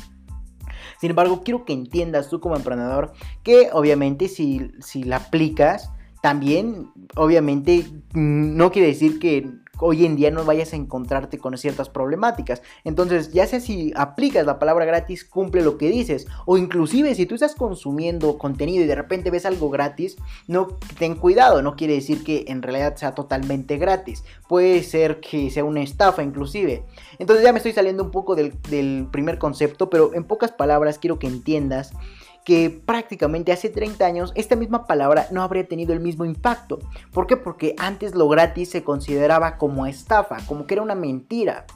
Sin 1.00 1.10
embargo, 1.10 1.42
quiero 1.44 1.64
que 1.64 1.72
entiendas 1.72 2.28
tú 2.28 2.40
como 2.40 2.56
emprendedor 2.56 3.12
que 3.42 3.70
obviamente 3.72 4.28
si, 4.28 4.70
si 4.80 5.02
la 5.02 5.16
aplicas, 5.16 5.90
también 6.22 6.92
obviamente 7.16 7.84
mm, 8.14 8.56
no 8.56 8.70
quiere 8.70 8.88
decir 8.88 9.18
que 9.18 9.50
hoy 9.78 10.04
en 10.04 10.16
día 10.16 10.30
no 10.30 10.44
vayas 10.44 10.72
a 10.72 10.76
encontrarte 10.76 11.38
con 11.38 11.56
ciertas 11.56 11.88
problemáticas. 11.88 12.62
Entonces, 12.84 13.32
ya 13.32 13.46
sea 13.46 13.60
si 13.60 13.92
aplicas 13.96 14.46
la 14.46 14.58
palabra 14.58 14.84
gratis, 14.84 15.24
cumple 15.24 15.62
lo 15.62 15.78
que 15.78 15.88
dices. 15.88 16.26
O 16.46 16.58
inclusive 16.58 17.14
si 17.14 17.26
tú 17.26 17.34
estás 17.34 17.54
consumiendo 17.54 18.38
contenido 18.38 18.84
y 18.84 18.86
de 18.86 18.94
repente 18.94 19.30
ves 19.30 19.46
algo 19.46 19.70
gratis, 19.70 20.16
no 20.46 20.78
ten 20.98 21.14
cuidado, 21.14 21.62
no 21.62 21.76
quiere 21.76 21.94
decir 21.94 22.24
que 22.24 22.44
en 22.48 22.62
realidad 22.62 22.96
sea 22.96 23.14
totalmente 23.14 23.76
gratis. 23.78 24.24
Puede 24.48 24.82
ser 24.82 25.20
que 25.20 25.50
sea 25.50 25.64
una 25.64 25.82
estafa 25.82 26.22
inclusive. 26.22 26.84
Entonces 27.18 27.44
ya 27.44 27.52
me 27.52 27.58
estoy 27.58 27.72
saliendo 27.72 28.04
un 28.04 28.10
poco 28.10 28.34
del, 28.34 28.54
del 28.70 29.08
primer 29.10 29.38
concepto, 29.38 29.90
pero 29.90 30.14
en 30.14 30.24
pocas 30.24 30.52
palabras 30.52 30.98
quiero 30.98 31.18
que 31.18 31.26
entiendas 31.26 31.92
que 32.44 32.70
prácticamente 32.70 33.52
hace 33.52 33.68
30 33.68 34.04
años 34.04 34.32
esta 34.34 34.56
misma 34.56 34.86
palabra 34.86 35.26
no 35.30 35.42
habría 35.42 35.66
tenido 35.66 35.92
el 35.92 36.00
mismo 36.00 36.24
impacto. 36.24 36.78
¿Por 37.12 37.26
qué? 37.26 37.36
Porque 37.36 37.74
antes 37.78 38.14
lo 38.14 38.28
gratis 38.28 38.70
se 38.70 38.82
consideraba 38.82 39.58
como 39.58 39.86
estafa, 39.86 40.38
como 40.46 40.66
que 40.66 40.74
era 40.74 40.82
una 40.82 40.94
mentira. 40.94 41.66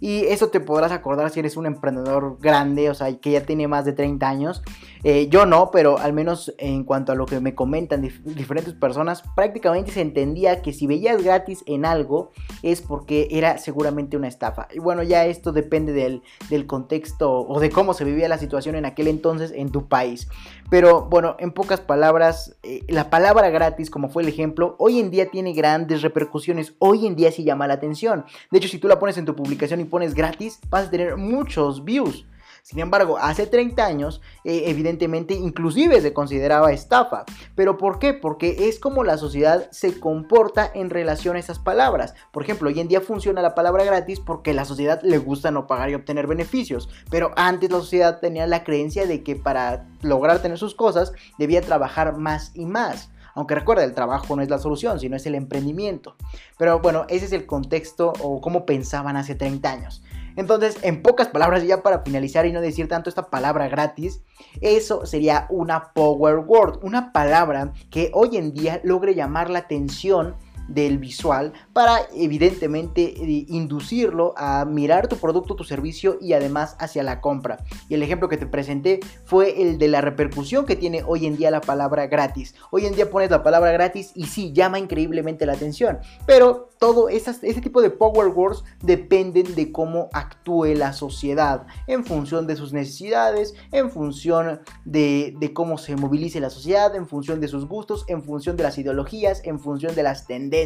Y 0.00 0.24
eso 0.26 0.48
te 0.48 0.60
podrás 0.60 0.92
acordar 0.92 1.30
si 1.30 1.40
eres 1.40 1.56
un 1.56 1.66
emprendedor 1.66 2.38
grande, 2.40 2.90
o 2.90 2.94
sea, 2.94 3.12
que 3.18 3.32
ya 3.32 3.42
tiene 3.42 3.66
más 3.66 3.84
de 3.84 3.92
30 3.92 4.28
años. 4.28 4.62
Eh, 5.04 5.28
yo 5.28 5.46
no, 5.46 5.70
pero 5.70 5.98
al 5.98 6.12
menos 6.12 6.52
en 6.58 6.84
cuanto 6.84 7.12
a 7.12 7.14
lo 7.14 7.26
que 7.26 7.40
me 7.40 7.54
comentan 7.54 8.02
diferentes 8.02 8.74
personas, 8.74 9.22
prácticamente 9.36 9.92
se 9.92 10.00
entendía 10.00 10.62
que 10.62 10.72
si 10.72 10.86
veías 10.86 11.22
gratis 11.22 11.62
en 11.66 11.84
algo 11.84 12.32
es 12.62 12.82
porque 12.82 13.28
era 13.30 13.58
seguramente 13.58 14.16
una 14.16 14.28
estafa. 14.28 14.68
Y 14.72 14.78
bueno, 14.78 15.02
ya 15.02 15.26
esto 15.26 15.52
depende 15.52 15.92
del, 15.92 16.22
contexto 16.66 17.30
o 17.30 17.60
de 17.60 17.70
cómo 17.70 17.94
se 17.94 18.04
vivía 18.04 18.28
la 18.28 18.38
situación 18.38 18.74
en 18.74 18.84
aquel 18.84 19.08
entonces 19.08 19.52
en 19.54 19.70
tu 19.70 19.88
país. 19.88 20.28
Pero 20.70 21.06
bueno, 21.08 21.36
en 21.38 21.52
pocas 21.52 21.80
palabras, 21.80 22.56
eh, 22.62 22.82
la 22.88 23.10
palabra 23.10 23.48
gratis, 23.48 23.90
como 23.90 24.08
fue 24.08 24.22
el 24.22 24.28
ejemplo, 24.28 24.76
hoy 24.78 25.00
en 25.00 25.10
día 25.10 25.30
tiene 25.30 25.52
grandes 25.52 26.02
repercusiones. 26.02 26.74
Hoy 26.78 27.06
en 27.06 27.16
día 27.16 27.32
sí 27.32 27.44
llama 27.44 27.66
la 27.66 27.74
atención. 27.74 28.24
De 28.50 28.58
hecho, 28.58 28.68
si 28.68 28.78
tú 28.78 28.88
la 28.88 28.98
pones 28.98 29.16
en 29.16 29.24
tu 29.24 29.34
publicación 29.34 29.80
y 29.80 29.84
pones 29.88 30.14
gratis, 30.14 30.60
vas 30.70 30.86
a 30.86 30.90
tener 30.90 31.16
muchos 31.16 31.84
views. 31.84 32.26
Sin 32.68 32.80
embargo, 32.80 33.16
hace 33.16 33.46
30 33.46 33.86
años, 33.86 34.20
eh, 34.44 34.64
evidentemente, 34.66 35.32
inclusive 35.32 36.02
se 36.02 36.12
consideraba 36.12 36.70
estafa. 36.70 37.24
¿Pero 37.54 37.78
por 37.78 37.98
qué? 37.98 38.12
Porque 38.12 38.68
es 38.68 38.78
como 38.78 39.04
la 39.04 39.16
sociedad 39.16 39.70
se 39.70 39.98
comporta 39.98 40.70
en 40.74 40.90
relación 40.90 41.36
a 41.36 41.38
esas 41.38 41.58
palabras. 41.58 42.12
Por 42.30 42.42
ejemplo, 42.42 42.68
hoy 42.68 42.78
en 42.78 42.88
día 42.88 43.00
funciona 43.00 43.40
la 43.40 43.54
palabra 43.54 43.84
gratis 43.84 44.20
porque 44.20 44.50
a 44.50 44.54
la 44.54 44.66
sociedad 44.66 45.00
le 45.02 45.16
gusta 45.16 45.50
no 45.50 45.66
pagar 45.66 45.88
y 45.88 45.94
obtener 45.94 46.26
beneficios. 46.26 46.90
Pero 47.10 47.30
antes 47.36 47.70
la 47.70 47.78
sociedad 47.78 48.20
tenía 48.20 48.46
la 48.46 48.64
creencia 48.64 49.06
de 49.06 49.22
que 49.22 49.34
para 49.34 49.86
lograr 50.02 50.42
tener 50.42 50.58
sus 50.58 50.74
cosas 50.74 51.14
debía 51.38 51.62
trabajar 51.62 52.18
más 52.18 52.50
y 52.54 52.66
más. 52.66 53.10
Aunque 53.38 53.54
recuerda, 53.54 53.84
el 53.84 53.94
trabajo 53.94 54.34
no 54.34 54.42
es 54.42 54.50
la 54.50 54.58
solución, 54.58 54.98
sino 54.98 55.14
es 55.14 55.24
el 55.24 55.36
emprendimiento. 55.36 56.16
Pero 56.58 56.80
bueno, 56.80 57.06
ese 57.08 57.26
es 57.26 57.32
el 57.32 57.46
contexto 57.46 58.12
o 58.20 58.40
cómo 58.40 58.66
pensaban 58.66 59.16
hace 59.16 59.36
30 59.36 59.70
años. 59.70 60.02
Entonces, 60.34 60.76
en 60.82 61.02
pocas 61.02 61.28
palabras, 61.28 61.64
ya 61.64 61.80
para 61.80 62.00
finalizar 62.00 62.46
y 62.46 62.52
no 62.52 62.60
decir 62.60 62.88
tanto 62.88 63.08
esta 63.08 63.30
palabra 63.30 63.68
gratis, 63.68 64.22
eso 64.60 65.06
sería 65.06 65.46
una 65.50 65.92
power 65.92 66.38
word, 66.38 66.80
una 66.82 67.12
palabra 67.12 67.72
que 67.90 68.10
hoy 68.12 68.36
en 68.36 68.52
día 68.52 68.80
logre 68.82 69.14
llamar 69.14 69.50
la 69.50 69.60
atención 69.60 70.34
del 70.68 70.98
visual 70.98 71.52
para 71.72 72.02
evidentemente 72.14 73.02
eh, 73.02 73.46
inducirlo 73.48 74.34
a 74.36 74.64
mirar 74.64 75.08
tu 75.08 75.16
producto, 75.16 75.56
tu 75.56 75.64
servicio 75.64 76.18
y 76.20 76.34
además 76.34 76.76
hacia 76.78 77.02
la 77.02 77.20
compra. 77.20 77.58
Y 77.88 77.94
el 77.94 78.02
ejemplo 78.02 78.28
que 78.28 78.36
te 78.36 78.46
presenté 78.46 79.00
fue 79.24 79.62
el 79.62 79.78
de 79.78 79.88
la 79.88 80.00
repercusión 80.00 80.66
que 80.66 80.76
tiene 80.76 81.02
hoy 81.06 81.26
en 81.26 81.36
día 81.36 81.50
la 81.50 81.60
palabra 81.60 82.06
gratis. 82.06 82.54
Hoy 82.70 82.86
en 82.86 82.94
día 82.94 83.10
pones 83.10 83.30
la 83.30 83.42
palabra 83.42 83.72
gratis 83.72 84.12
y 84.14 84.26
sí, 84.26 84.52
llama 84.52 84.78
increíblemente 84.78 85.46
la 85.46 85.54
atención, 85.54 85.98
pero 86.26 86.68
todo 86.78 87.08
esas, 87.08 87.42
ese 87.42 87.60
tipo 87.60 87.82
de 87.82 87.90
power 87.90 88.28
words 88.28 88.62
dependen 88.82 89.54
de 89.54 89.72
cómo 89.72 90.08
actúe 90.12 90.74
la 90.76 90.92
sociedad 90.92 91.66
en 91.86 92.04
función 92.04 92.46
de 92.46 92.56
sus 92.56 92.72
necesidades, 92.72 93.54
en 93.72 93.90
función 93.90 94.60
de, 94.84 95.34
de 95.40 95.52
cómo 95.52 95.78
se 95.78 95.96
movilice 95.96 96.38
la 96.38 96.50
sociedad, 96.50 96.94
en 96.94 97.08
función 97.08 97.40
de 97.40 97.48
sus 97.48 97.66
gustos, 97.66 98.04
en 98.06 98.22
función 98.22 98.56
de 98.56 98.62
las 98.62 98.78
ideologías, 98.78 99.40
en 99.44 99.58
función 99.58 99.94
de 99.94 100.02
las 100.02 100.26
tendencias 100.26 100.57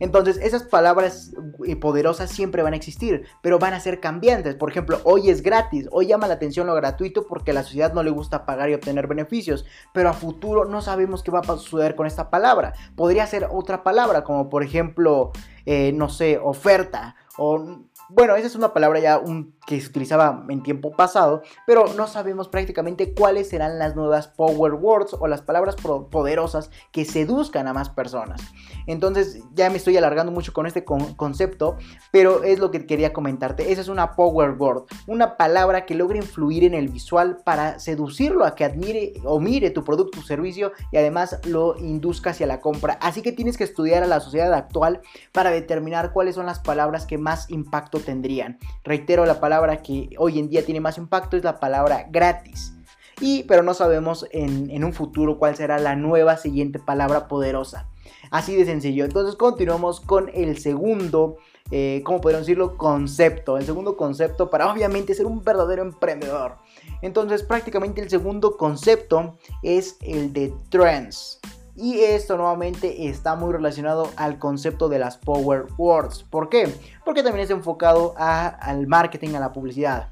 entonces, 0.00 0.38
esas 0.38 0.62
palabras 0.62 1.32
eh, 1.66 1.76
poderosas 1.76 2.30
siempre 2.30 2.62
van 2.62 2.72
a 2.72 2.76
existir, 2.76 3.24
pero 3.42 3.58
van 3.58 3.74
a 3.74 3.80
ser 3.80 4.00
cambiantes. 4.00 4.54
Por 4.54 4.70
ejemplo, 4.70 5.00
hoy 5.04 5.30
es 5.30 5.42
gratis, 5.42 5.88
hoy 5.90 6.06
llama 6.06 6.28
la 6.28 6.34
atención 6.34 6.66
lo 6.66 6.74
gratuito 6.74 7.26
porque 7.26 7.50
a 7.50 7.54
la 7.54 7.64
sociedad 7.64 7.92
no 7.92 8.02
le 8.02 8.10
gusta 8.10 8.46
pagar 8.46 8.70
y 8.70 8.74
obtener 8.74 9.06
beneficios, 9.06 9.64
pero 9.92 10.08
a 10.08 10.12
futuro 10.12 10.64
no 10.64 10.82
sabemos 10.82 11.22
qué 11.22 11.30
va 11.30 11.40
a 11.40 11.56
suceder 11.56 11.96
con 11.96 12.06
esta 12.06 12.30
palabra. 12.30 12.74
Podría 12.96 13.26
ser 13.26 13.48
otra 13.50 13.82
palabra, 13.82 14.24
como 14.24 14.48
por 14.48 14.62
ejemplo, 14.62 15.32
eh, 15.66 15.92
no 15.92 16.08
sé, 16.08 16.38
oferta 16.38 17.16
o 17.36 17.84
bueno, 18.08 18.36
esa 18.36 18.46
es 18.46 18.56
una 18.56 18.72
palabra 18.72 19.00
ya 19.00 19.18
que 19.68 19.78
se 19.82 19.88
utilizaba 19.90 20.46
en 20.48 20.62
tiempo 20.62 20.92
pasado, 20.92 21.42
pero 21.66 21.92
no 21.94 22.06
sabemos 22.06 22.48
prácticamente 22.48 23.12
cuáles 23.12 23.50
serán 23.50 23.78
las 23.78 23.94
nuevas 23.94 24.26
power 24.28 24.72
words 24.72 25.14
o 25.20 25.28
las 25.28 25.42
palabras 25.42 25.76
poderosas 25.76 26.70
que 26.90 27.04
seduzcan 27.04 27.68
a 27.68 27.74
más 27.74 27.90
personas. 27.90 28.40
Entonces 28.86 29.42
ya 29.52 29.68
me 29.68 29.76
estoy 29.76 29.98
alargando 29.98 30.32
mucho 30.32 30.54
con 30.54 30.66
este 30.66 30.86
concepto, 30.86 31.76
pero 32.10 32.44
es 32.44 32.60
lo 32.60 32.70
que 32.70 32.86
quería 32.86 33.12
comentarte. 33.12 33.70
Esa 33.70 33.82
es 33.82 33.88
una 33.88 34.16
power 34.16 34.52
word, 34.52 34.84
una 35.06 35.36
palabra 35.36 35.84
que 35.84 35.94
logra 35.94 36.16
influir 36.16 36.64
en 36.64 36.72
el 36.72 36.88
visual 36.88 37.36
para 37.44 37.78
seducirlo 37.78 38.46
a 38.46 38.54
que 38.54 38.64
admire 38.64 39.12
o 39.24 39.38
mire 39.38 39.68
tu 39.68 39.84
producto 39.84 40.20
o 40.20 40.22
servicio 40.22 40.72
y 40.92 40.96
además 40.96 41.40
lo 41.44 41.76
induzca 41.76 42.30
hacia 42.30 42.46
la 42.46 42.62
compra. 42.62 42.94
Así 43.02 43.20
que 43.20 43.32
tienes 43.32 43.58
que 43.58 43.64
estudiar 43.64 44.02
a 44.02 44.06
la 44.06 44.20
sociedad 44.20 44.54
actual 44.54 45.02
para 45.32 45.50
determinar 45.50 46.14
cuáles 46.14 46.36
son 46.36 46.46
las 46.46 46.58
palabras 46.58 47.04
que 47.04 47.18
más 47.18 47.50
impacto 47.50 48.00
tendrían. 48.00 48.58
Reitero, 48.82 49.26
la 49.26 49.40
palabra 49.40 49.57
que 49.82 50.10
hoy 50.18 50.38
en 50.38 50.48
día 50.48 50.64
tiene 50.64 50.80
más 50.80 50.98
impacto 50.98 51.36
es 51.36 51.44
la 51.44 51.60
palabra 51.60 52.06
gratis. 52.10 52.74
Y, 53.20 53.42
pero 53.44 53.62
no 53.62 53.74
sabemos 53.74 54.26
en, 54.30 54.84
un 54.84 54.92
futuro 54.92 55.38
cuál 55.38 55.56
será 55.56 55.78
la 55.78 55.96
nueva 55.96 56.36
siguiente 56.36 56.78
palabra 56.78 57.26
poderosa. 57.26 57.88
Así 58.30 58.54
de 58.54 58.64
sencillo. 58.64 59.04
Entonces 59.04 59.34
continuamos 59.34 60.00
con 60.00 60.30
el 60.32 60.58
segundo, 60.58 61.36
eh, 61.70 62.02
¿cómo 62.04 62.20
podríamos 62.20 62.46
decirlo? 62.46 62.76
Concepto. 62.76 63.58
El 63.58 63.64
segundo 63.64 63.96
concepto 63.96 64.50
para 64.50 64.72
obviamente 64.72 65.14
ser 65.14 65.26
un 65.26 65.42
verdadero 65.42 65.82
emprendedor. 65.82 66.58
Entonces 67.02 67.42
prácticamente 67.42 68.00
el 68.00 68.08
segundo 68.08 68.56
concepto 68.56 69.36
es 69.62 69.96
el 70.02 70.32
de 70.32 70.54
trends. 70.70 71.40
Y 71.80 72.00
esto 72.00 72.36
nuevamente 72.36 73.06
está 73.06 73.36
muy 73.36 73.52
relacionado 73.52 74.10
al 74.16 74.40
concepto 74.40 74.88
de 74.88 74.98
las 74.98 75.16
Power 75.16 75.66
Words. 75.76 76.24
¿Por 76.24 76.48
qué? 76.48 76.74
Porque 77.04 77.22
también 77.22 77.44
es 77.44 77.50
enfocado 77.50 78.14
al 78.18 78.88
marketing, 78.88 79.36
a 79.36 79.40
la 79.40 79.52
publicidad. 79.52 80.08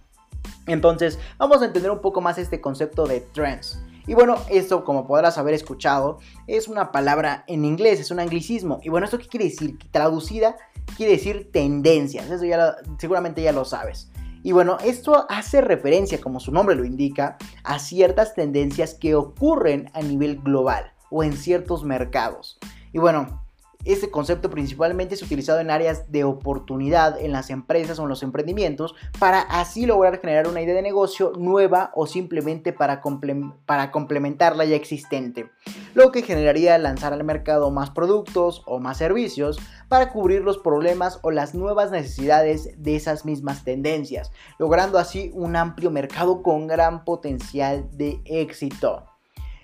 Entonces, 0.68 1.18
vamos 1.38 1.60
a 1.62 1.64
entender 1.64 1.90
un 1.90 2.00
poco 2.00 2.20
más 2.20 2.38
este 2.38 2.60
concepto 2.60 3.04
de 3.08 3.20
trends. 3.20 3.80
Y 4.06 4.14
bueno, 4.14 4.36
esto, 4.48 4.84
como 4.84 5.08
podrás 5.08 5.38
haber 5.38 5.54
escuchado, 5.54 6.20
es 6.46 6.68
una 6.68 6.92
palabra 6.92 7.42
en 7.48 7.64
inglés, 7.64 7.98
es 7.98 8.12
un 8.12 8.20
anglicismo. 8.20 8.78
Y 8.84 8.88
bueno, 8.88 9.06
¿esto 9.06 9.18
qué 9.18 9.26
quiere 9.26 9.46
decir? 9.46 9.76
Traducida, 9.90 10.54
quiere 10.96 11.14
decir 11.14 11.50
tendencias. 11.50 12.30
Eso 12.30 12.44
ya 12.44 12.76
seguramente 12.98 13.42
ya 13.42 13.50
lo 13.50 13.64
sabes. 13.64 14.12
Y 14.44 14.52
bueno, 14.52 14.78
esto 14.84 15.26
hace 15.28 15.62
referencia, 15.62 16.20
como 16.20 16.38
su 16.38 16.52
nombre 16.52 16.76
lo 16.76 16.84
indica, 16.84 17.38
a 17.64 17.80
ciertas 17.80 18.34
tendencias 18.34 18.94
que 18.94 19.16
ocurren 19.16 19.90
a 19.94 20.02
nivel 20.02 20.38
global 20.38 20.92
o 21.10 21.22
en 21.22 21.34
ciertos 21.34 21.84
mercados. 21.84 22.58
Y 22.92 22.98
bueno, 22.98 23.42
este 23.86 24.10
concepto 24.10 24.50
principalmente 24.50 25.14
es 25.14 25.22
utilizado 25.22 25.60
en 25.60 25.70
áreas 25.70 26.10
de 26.10 26.24
oportunidad 26.24 27.20
en 27.20 27.30
las 27.30 27.50
empresas 27.50 28.00
o 28.00 28.02
en 28.02 28.08
los 28.08 28.24
emprendimientos 28.24 28.96
para 29.20 29.40
así 29.42 29.86
lograr 29.86 30.20
generar 30.20 30.48
una 30.48 30.60
idea 30.60 30.74
de 30.74 30.82
negocio 30.82 31.32
nueva 31.38 31.92
o 31.94 32.08
simplemente 32.08 32.72
para, 32.72 33.00
para 33.64 33.92
complementar 33.92 34.56
la 34.56 34.64
ya 34.64 34.74
existente, 34.74 35.48
lo 35.94 36.10
que 36.10 36.22
generaría 36.22 36.76
lanzar 36.78 37.12
al 37.12 37.22
mercado 37.22 37.70
más 37.70 37.90
productos 37.90 38.64
o 38.66 38.80
más 38.80 38.98
servicios 38.98 39.56
para 39.88 40.10
cubrir 40.10 40.42
los 40.42 40.58
problemas 40.58 41.20
o 41.22 41.30
las 41.30 41.54
nuevas 41.54 41.92
necesidades 41.92 42.82
de 42.82 42.96
esas 42.96 43.24
mismas 43.24 43.62
tendencias, 43.62 44.32
logrando 44.58 44.98
así 44.98 45.30
un 45.32 45.54
amplio 45.54 45.92
mercado 45.92 46.42
con 46.42 46.66
gran 46.66 47.04
potencial 47.04 47.88
de 47.92 48.20
éxito. 48.24 49.15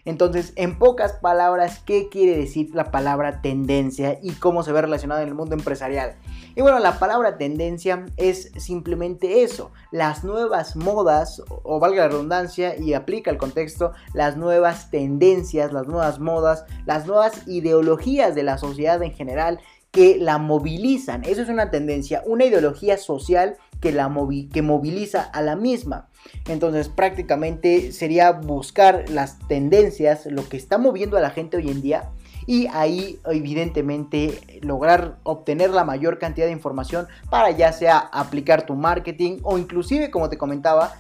Entonces, 0.05 0.53
en 0.57 0.79
pocas 0.79 1.13
palabras, 1.13 1.79
¿qué 1.79 2.09
quiere 2.09 2.37
decir 2.37 2.75
la 2.75 2.91
palabra 2.91 3.41
tendencia 3.41 4.19
y 4.21 4.33
cómo 4.33 4.65
se 4.65 4.73
ve 4.73 4.83
relacionada 4.83 5.23
en 5.23 5.29
el 5.29 5.35
mundo 5.35 5.55
empresarial? 5.55 6.17
Y 6.57 6.61
bueno, 6.61 6.81
la 6.81 6.99
palabra 6.99 7.39
tendencia 7.39 8.05
es 8.17 8.51
simplemente 8.57 9.43
eso, 9.43 9.71
las 9.91 10.25
nuevas 10.25 10.75
modas, 10.77 11.43
o 11.49 11.79
valga 11.79 12.03
la 12.03 12.09
redundancia 12.09 12.77
y 12.77 12.95
aplica 12.95 13.31
el 13.31 13.39
contexto, 13.39 13.93
las 14.13 14.37
nuevas 14.37 14.91
tendencias, 14.91 15.73
las 15.73 15.87
nuevas 15.87 16.19
modas, 16.19 16.65
las 16.85 17.07
nuevas 17.07 17.47
ideologías 17.47 18.35
de 18.35 18.43
la 18.43 18.59
sociedad 18.59 19.01
en 19.03 19.13
general 19.13 19.61
que 19.93 20.17
la 20.19 20.39
movilizan. 20.39 21.23
Eso 21.25 21.43
es 21.43 21.49
una 21.49 21.71
tendencia, 21.71 22.23
una 22.27 22.45
ideología 22.45 22.99
social 22.99 23.57
que, 23.81 23.93
la 23.93 24.13
que 24.53 24.63
moviliza 24.63 25.23
a 25.23 25.43
la 25.43 25.55
misma. 25.55 26.09
Entonces 26.49 26.89
prácticamente 26.89 27.93
sería 27.93 28.33
buscar 28.33 29.09
las 29.09 29.39
tendencias, 29.49 30.27
lo 30.27 30.49
que 30.49 30.57
está 30.57 30.79
moviendo 30.79 31.17
a 31.17 31.21
la 31.21 31.31
gente 31.31 31.57
hoy 31.57 31.71
en 31.71 31.83
día 31.83 32.11
y 32.47 32.67
ahí 32.73 33.21
evidentemente 33.27 34.41
lograr 34.63 35.19
obtener 35.23 35.71
la 35.71 35.85
mayor 35.85 36.19
cantidad 36.19 36.47
de 36.47 36.53
información 36.53 37.07
para 37.31 37.51
ya 37.53 37.73
sea 37.73 37.99
aplicar 37.99 38.67
tu 38.67 38.75
marketing 38.75 39.39
o 39.43 39.59
inclusive 39.59 40.11
como 40.11 40.29
te 40.29 40.39
comentaba 40.39 40.95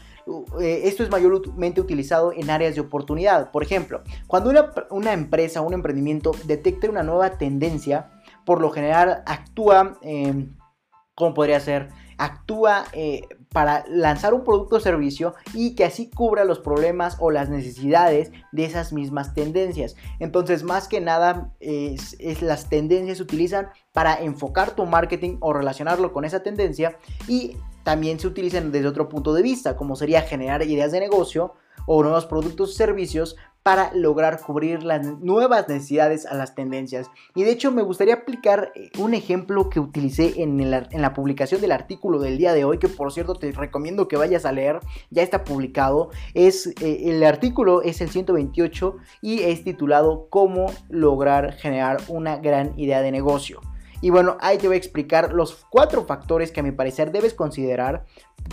eh, 0.60 0.82
esto 0.84 1.02
es 1.02 1.10
mayormente 1.10 1.80
utilizado 1.80 2.32
en 2.32 2.48
áreas 2.48 2.76
de 2.76 2.80
oportunidad. 2.80 3.50
Por 3.50 3.64
ejemplo, 3.64 4.02
cuando 4.28 4.52
una, 4.90 5.12
empresa, 5.12 5.62
un 5.62 5.74
emprendimiento 5.74 6.30
detecta 6.44 6.88
una 6.88 7.02
nueva 7.02 7.38
tendencia, 7.38 8.10
por 8.44 8.60
lo 8.60 8.70
general 8.70 9.24
actúa, 9.26 9.98
eh, 10.02 10.46
¿cómo 11.16 11.34
podría 11.34 11.58
ser? 11.58 11.88
actúa 12.18 12.84
eh, 12.92 13.22
para 13.52 13.84
lanzar 13.88 14.34
un 14.34 14.44
producto 14.44 14.76
o 14.76 14.80
servicio 14.80 15.34
y 15.54 15.74
que 15.74 15.84
así 15.84 16.10
cubra 16.10 16.44
los 16.44 16.58
problemas 16.58 17.16
o 17.20 17.30
las 17.30 17.48
necesidades 17.48 18.32
de 18.50 18.64
esas 18.64 18.92
mismas 18.92 19.34
tendencias. 19.34 19.96
Entonces, 20.18 20.62
más 20.62 20.88
que 20.88 21.00
nada, 21.00 21.52
es, 21.60 22.16
las 22.42 22.68
tendencias 22.68 23.18
se 23.18 23.22
utilizan 23.22 23.68
para 23.92 24.20
enfocar 24.20 24.74
tu 24.74 24.86
marketing 24.86 25.36
o 25.40 25.52
relacionarlo 25.52 26.12
con 26.12 26.24
esa 26.24 26.42
tendencia 26.42 26.96
y 27.28 27.56
también 27.82 28.18
se 28.18 28.26
utilizan 28.26 28.72
desde 28.72 28.88
otro 28.88 29.08
punto 29.08 29.34
de 29.34 29.42
vista, 29.42 29.76
como 29.76 29.96
sería 29.96 30.22
generar 30.22 30.62
ideas 30.62 30.92
de 30.92 31.00
negocio 31.00 31.54
o 31.86 32.02
nuevos 32.02 32.26
productos 32.26 32.70
o 32.70 32.72
servicios 32.72 33.36
para 33.62 33.92
lograr 33.94 34.40
cubrir 34.40 34.82
las 34.82 35.06
nuevas 35.20 35.68
necesidades 35.68 36.26
a 36.26 36.34
las 36.34 36.54
tendencias. 36.54 37.10
Y 37.34 37.44
de 37.44 37.52
hecho 37.52 37.70
me 37.70 37.82
gustaría 37.82 38.14
aplicar 38.14 38.72
eh, 38.74 38.90
un 38.98 39.14
ejemplo 39.14 39.68
que 39.68 39.80
utilicé 39.80 40.42
en, 40.42 40.70
la 40.70 41.14
publicación 41.14 41.60
del 41.60 41.72
artículo 41.72 42.18
del 42.18 42.38
día 42.38 42.52
de 42.54 42.64
hoy, 42.64 42.78
que 42.78 42.88
por 42.88 43.12
cierto 43.12 43.34
te 43.34 43.52
recomiendo 43.52 44.08
que 44.08 44.16
vayas 44.16 44.44
a 44.44 44.52
leer, 44.52 44.80
ya 45.10 45.22
está 45.22 45.44
publicado. 45.44 46.10
Es, 46.34 46.66
eh, 46.80 47.10
el 47.10 47.22
artículo 47.24 47.82
es 47.82 48.00
el 48.00 48.10
128 48.10 48.96
y 49.20 49.42
es 49.42 49.64
titulado 49.64 50.26
Cómo 50.28 50.66
lograr 50.88 51.52
generar 51.52 51.98
una 52.08 52.36
gran 52.36 52.78
idea 52.78 53.00
de 53.00 53.12
negocio. 53.12 53.60
Y 54.02 54.10
bueno, 54.10 54.36
ahí 54.40 54.58
te 54.58 54.66
voy 54.66 54.74
a 54.74 54.78
explicar 54.78 55.32
los 55.32 55.64
cuatro 55.70 56.04
factores 56.04 56.50
que 56.50 56.60
a 56.60 56.62
mi 56.62 56.72
parecer 56.72 57.12
debes 57.12 57.34
considerar 57.34 58.04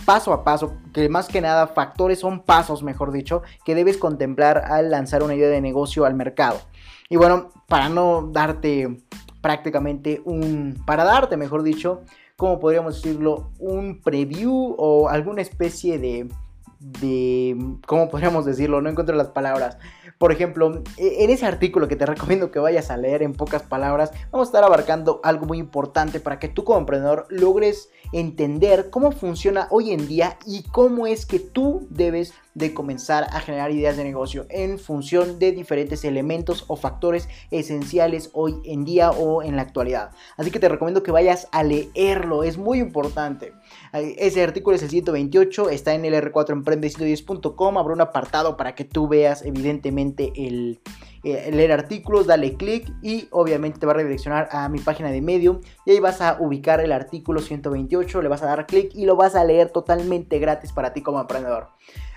paso 0.06 0.32
a 0.32 0.44
paso, 0.44 0.76
que 0.94 1.08
más 1.08 1.28
que 1.28 1.40
nada 1.40 1.66
factores 1.66 2.20
son 2.20 2.44
pasos, 2.44 2.84
mejor 2.84 3.10
dicho, 3.10 3.42
que 3.64 3.74
debes 3.74 3.98
contemplar 3.98 4.58
al 4.58 4.90
lanzar 4.90 5.24
una 5.24 5.34
idea 5.34 5.48
de 5.48 5.60
negocio 5.60 6.04
al 6.04 6.14
mercado. 6.14 6.60
Y 7.08 7.16
bueno, 7.16 7.50
para 7.66 7.88
no 7.88 8.30
darte 8.32 8.96
prácticamente 9.42 10.22
un, 10.24 10.80
para 10.86 11.02
darte, 11.02 11.36
mejor 11.36 11.64
dicho, 11.64 12.02
como 12.36 12.60
podríamos 12.60 13.02
decirlo, 13.02 13.50
un 13.58 14.00
preview 14.00 14.76
o 14.78 15.08
alguna 15.08 15.42
especie 15.42 15.98
de 15.98 16.28
de, 16.80 17.56
¿cómo 17.86 18.08
podríamos 18.08 18.46
decirlo? 18.46 18.80
No 18.80 18.88
encuentro 18.88 19.14
las 19.14 19.28
palabras. 19.28 19.76
Por 20.20 20.32
ejemplo, 20.32 20.82
e, 20.98 21.24
en 21.24 21.30
ese 21.30 21.46
artículo 21.46 21.88
que 21.88 21.96
te 21.96 22.04
recomiendo 22.14 22.50
que 22.50 22.58
vayas 22.58 22.90
a 22.90 22.98
leer 22.98 23.22
en 23.22 23.32
pocas 23.32 23.62
palabras, 23.62 24.12
vamos 24.30 24.48
a 24.48 24.50
estar 24.50 24.62
abarcando 24.62 25.18
algo 25.24 25.46
muy 25.46 25.56
importante 25.56 26.20
para 26.20 26.38
que 26.38 26.48
tú 26.48 26.62
como 26.62 26.78
emprendedor 26.78 27.26
logres 27.30 27.88
entender 28.12 28.90
cómo 28.90 29.12
funciona 29.12 29.66
hoy 29.70 29.92
en 29.92 30.06
día 30.06 30.36
y 30.44 30.64
cómo 30.64 31.06
es 31.06 31.24
que 31.24 31.40
tú 31.40 31.86
debes 31.88 32.34
de 32.60 32.74
comenzar 32.74 33.26
a 33.30 33.40
generar 33.40 33.72
ideas 33.72 33.96
de 33.96 34.04
negocio 34.04 34.46
en 34.50 34.78
función 34.78 35.38
de 35.38 35.52
diferentes 35.52 36.04
elementos 36.04 36.64
o 36.68 36.76
factores 36.76 37.28
esenciales 37.50 38.30
hoy 38.32 38.60
en 38.64 38.84
día 38.84 39.10
o 39.10 39.42
en 39.42 39.56
la 39.56 39.62
actualidad. 39.62 40.12
Así 40.36 40.50
que 40.50 40.60
te 40.60 40.68
recomiendo 40.68 41.02
que 41.02 41.10
vayas 41.10 41.48
a 41.50 41.62
leerlo, 41.64 42.44
es 42.44 42.58
muy 42.58 42.78
importante. 42.78 43.52
Ese 43.92 44.42
artículo 44.42 44.76
es 44.76 44.82
el 44.82 44.90
128, 44.90 45.70
está 45.70 45.94
en 45.94 46.04
el 46.04 46.14
R4 46.14 46.62
emprende110.com, 46.62 47.78
habrá 47.78 47.94
un 47.94 48.00
apartado 48.00 48.56
para 48.56 48.74
que 48.74 48.84
tú 48.84 49.08
veas 49.08 49.44
evidentemente 49.44 50.32
el, 50.36 50.80
eh, 51.22 51.50
leer 51.52 51.72
artículos, 51.72 52.26
dale 52.26 52.54
clic 52.54 52.90
y 53.02 53.28
obviamente 53.30 53.78
te 53.78 53.84
va 53.84 53.92
a 53.92 53.96
redireccionar 53.96 54.48
a 54.52 54.70
mi 54.70 54.78
página 54.78 55.10
de 55.10 55.20
Medium 55.20 55.60
y 55.84 55.90
ahí 55.90 56.00
vas 56.00 56.22
a 56.22 56.38
ubicar 56.40 56.80
el 56.80 56.92
artículo 56.92 57.40
128, 57.40 58.22
le 58.22 58.28
vas 58.28 58.42
a 58.42 58.46
dar 58.46 58.66
clic 58.66 58.92
y 58.94 59.04
lo 59.04 59.16
vas 59.16 59.34
a 59.34 59.44
leer 59.44 59.68
totalmente 59.68 60.38
gratis 60.38 60.72
para 60.72 60.94
ti 60.94 61.02
como 61.02 61.20
emprendedor. 61.20 61.68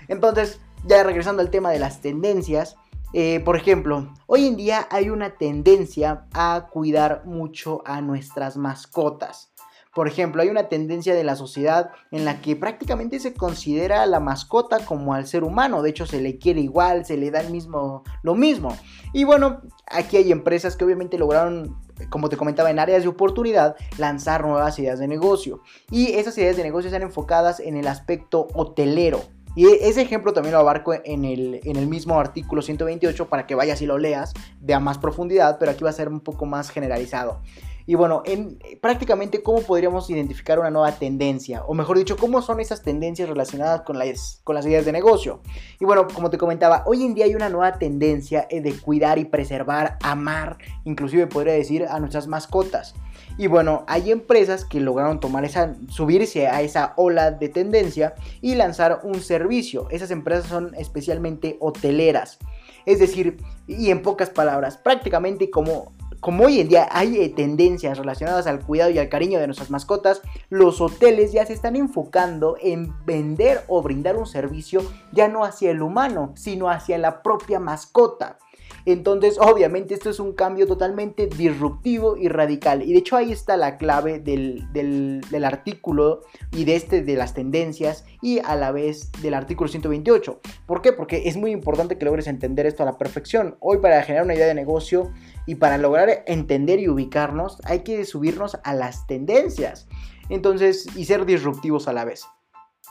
Entonces, 0.08 0.60
ya 0.86 1.02
regresando 1.02 1.42
al 1.42 1.50
tema 1.50 1.70
de 1.70 1.78
las 1.78 2.00
tendencias, 2.00 2.76
eh, 3.12 3.40
por 3.44 3.56
ejemplo, 3.56 4.12
hoy 4.26 4.46
en 4.46 4.56
día 4.56 4.88
hay 4.90 5.10
una 5.10 5.36
tendencia 5.36 6.26
a 6.34 6.66
cuidar 6.70 7.22
mucho 7.24 7.82
a 7.86 8.00
nuestras 8.00 8.56
mascotas. 8.56 9.52
Por 9.94 10.08
ejemplo, 10.08 10.42
hay 10.42 10.48
una 10.48 10.68
tendencia 10.68 11.14
de 11.14 11.22
la 11.22 11.36
sociedad 11.36 11.90
en 12.10 12.24
la 12.24 12.40
que 12.40 12.56
prácticamente 12.56 13.20
se 13.20 13.32
considera 13.32 14.02
a 14.02 14.06
la 14.06 14.18
mascota 14.18 14.84
como 14.84 15.14
al 15.14 15.28
ser 15.28 15.44
humano. 15.44 15.82
De 15.82 15.90
hecho, 15.90 16.04
se 16.04 16.20
le 16.20 16.38
quiere 16.38 16.60
igual, 16.60 17.04
se 17.04 17.16
le 17.16 17.30
da 17.30 17.40
el 17.40 17.52
mismo, 17.52 18.02
lo 18.22 18.34
mismo. 18.34 18.76
Y 19.12 19.22
bueno, 19.22 19.62
aquí 19.86 20.16
hay 20.16 20.32
empresas 20.32 20.74
que 20.74 20.84
obviamente 20.84 21.16
lograron 21.16 21.76
como 22.10 22.28
te 22.28 22.36
comentaba, 22.36 22.70
en 22.70 22.78
áreas 22.78 23.02
de 23.02 23.08
oportunidad, 23.08 23.76
lanzar 23.98 24.44
nuevas 24.44 24.78
ideas 24.78 24.98
de 24.98 25.08
negocio. 25.08 25.60
Y 25.90 26.12
esas 26.14 26.36
ideas 26.38 26.56
de 26.56 26.62
negocio 26.62 26.88
están 26.88 27.02
enfocadas 27.02 27.60
en 27.60 27.76
el 27.76 27.86
aspecto 27.86 28.48
hotelero. 28.54 29.22
Y 29.54 29.66
ese 29.66 30.02
ejemplo 30.02 30.32
también 30.32 30.54
lo 30.54 30.60
abarco 30.60 30.92
en 30.92 31.24
el, 31.24 31.60
en 31.64 31.76
el 31.76 31.86
mismo 31.86 32.18
artículo 32.18 32.62
128 32.62 33.28
para 33.28 33.46
que 33.46 33.54
vayas 33.54 33.80
y 33.82 33.86
lo 33.86 33.98
leas 33.98 34.32
de 34.60 34.74
a 34.74 34.80
más 34.80 34.98
profundidad, 34.98 35.58
pero 35.58 35.70
aquí 35.70 35.84
va 35.84 35.90
a 35.90 35.94
ser 35.94 36.08
un 36.08 36.20
poco 36.20 36.44
más 36.46 36.70
generalizado. 36.70 37.40
Y 37.86 37.96
bueno, 37.96 38.22
en, 38.24 38.58
prácticamente 38.80 39.42
cómo 39.42 39.60
podríamos 39.60 40.08
identificar 40.08 40.58
una 40.58 40.70
nueva 40.70 40.92
tendencia, 40.92 41.64
o 41.66 41.74
mejor 41.74 41.98
dicho, 41.98 42.16
cómo 42.16 42.40
son 42.40 42.60
esas 42.60 42.82
tendencias 42.82 43.28
relacionadas 43.28 43.82
con 43.82 43.98
las, 43.98 44.40
con 44.42 44.54
las 44.54 44.64
ideas 44.64 44.86
de 44.86 44.92
negocio. 44.92 45.40
Y 45.78 45.84
bueno, 45.84 46.06
como 46.12 46.30
te 46.30 46.38
comentaba, 46.38 46.82
hoy 46.86 47.04
en 47.04 47.14
día 47.14 47.26
hay 47.26 47.34
una 47.34 47.50
nueva 47.50 47.78
tendencia 47.78 48.46
eh, 48.48 48.62
de 48.62 48.72
cuidar 48.72 49.18
y 49.18 49.26
preservar, 49.26 49.98
amar, 50.02 50.56
inclusive 50.84 51.26
podría 51.26 51.52
decir 51.52 51.84
a 51.88 52.00
nuestras 52.00 52.26
mascotas. 52.26 52.94
Y 53.36 53.48
bueno, 53.48 53.84
hay 53.88 54.12
empresas 54.12 54.64
que 54.64 54.80
lograron 54.80 55.20
tomar 55.20 55.44
esa, 55.44 55.74
subirse 55.88 56.46
a 56.46 56.62
esa 56.62 56.92
ola 56.96 57.30
de 57.30 57.48
tendencia 57.48 58.14
y 58.40 58.54
lanzar 58.54 59.00
un 59.02 59.20
servicio. 59.20 59.88
Esas 59.90 60.10
empresas 60.10 60.46
son 60.46 60.74
especialmente 60.76 61.56
hoteleras. 61.60 62.38
Es 62.86 62.98
decir, 62.98 63.38
y 63.66 63.90
en 63.90 64.02
pocas 64.02 64.30
palabras, 64.30 64.76
prácticamente 64.76 65.50
como 65.50 65.92
como 66.24 66.44
hoy 66.44 66.58
en 66.58 66.68
día 66.68 66.88
hay 66.90 67.20
eh, 67.20 67.28
tendencias 67.28 67.98
relacionadas 67.98 68.46
al 68.46 68.64
cuidado 68.64 68.90
y 68.90 68.98
al 68.98 69.10
cariño 69.10 69.38
de 69.38 69.46
nuestras 69.46 69.70
mascotas, 69.70 70.22
los 70.48 70.80
hoteles 70.80 71.32
ya 71.32 71.44
se 71.44 71.52
están 71.52 71.76
enfocando 71.76 72.56
en 72.62 72.94
vender 73.04 73.62
o 73.68 73.82
brindar 73.82 74.16
un 74.16 74.24
servicio 74.24 74.80
ya 75.12 75.28
no 75.28 75.44
hacia 75.44 75.70
el 75.70 75.82
humano, 75.82 76.32
sino 76.34 76.70
hacia 76.70 76.96
la 76.96 77.22
propia 77.22 77.60
mascota. 77.60 78.38
Entonces, 78.86 79.38
obviamente, 79.40 79.94
esto 79.94 80.10
es 80.10 80.20
un 80.20 80.32
cambio 80.34 80.66
totalmente 80.66 81.26
disruptivo 81.26 82.16
y 82.16 82.28
radical. 82.28 82.82
Y 82.82 82.92
de 82.92 82.98
hecho, 82.98 83.16
ahí 83.16 83.32
está 83.32 83.56
la 83.56 83.78
clave 83.78 84.18
del, 84.18 84.70
del, 84.72 85.44
artículo 85.44 86.20
y 86.52 86.64
de 86.64 86.76
este 86.76 87.02
de 87.02 87.16
las 87.16 87.32
tendencias 87.32 88.04
y 88.20 88.40
a 88.40 88.56
la 88.56 88.72
vez 88.72 89.10
del 89.22 89.34
artículo 89.34 89.68
128. 89.68 90.40
¿Por 90.66 90.82
qué? 90.82 90.92
Porque 90.92 91.22
es 91.26 91.36
muy 91.36 91.50
importante 91.50 91.96
que 91.96 92.04
logres 92.04 92.26
entender 92.26 92.66
esto 92.66 92.82
a 92.82 92.86
la 92.86 92.98
perfección. 92.98 93.56
Hoy, 93.60 93.78
para 93.78 94.02
generar 94.02 94.24
una 94.24 94.34
idea 94.34 94.46
de 94.46 94.54
negocio 94.54 95.12
y 95.46 95.54
para 95.54 95.78
lograr 95.78 96.22
entender 96.26 96.78
y 96.78 96.88
ubicarnos, 96.88 97.60
hay 97.64 97.80
que 97.80 98.04
subirnos 98.04 98.58
a 98.64 98.74
las 98.74 99.06
tendencias. 99.06 99.88
Entonces, 100.28 100.86
y 100.94 101.06
ser 101.06 101.24
disruptivos 101.24 101.88
a 101.88 101.94
la 101.94 102.04
vez. 102.04 102.26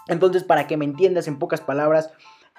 Entonces, 0.08 0.44
para 0.44 0.68
que 0.68 0.78
me 0.78 0.86
entiendas 0.86 1.28
en 1.28 1.40
pocas 1.40 1.62
palabras, 1.62 2.12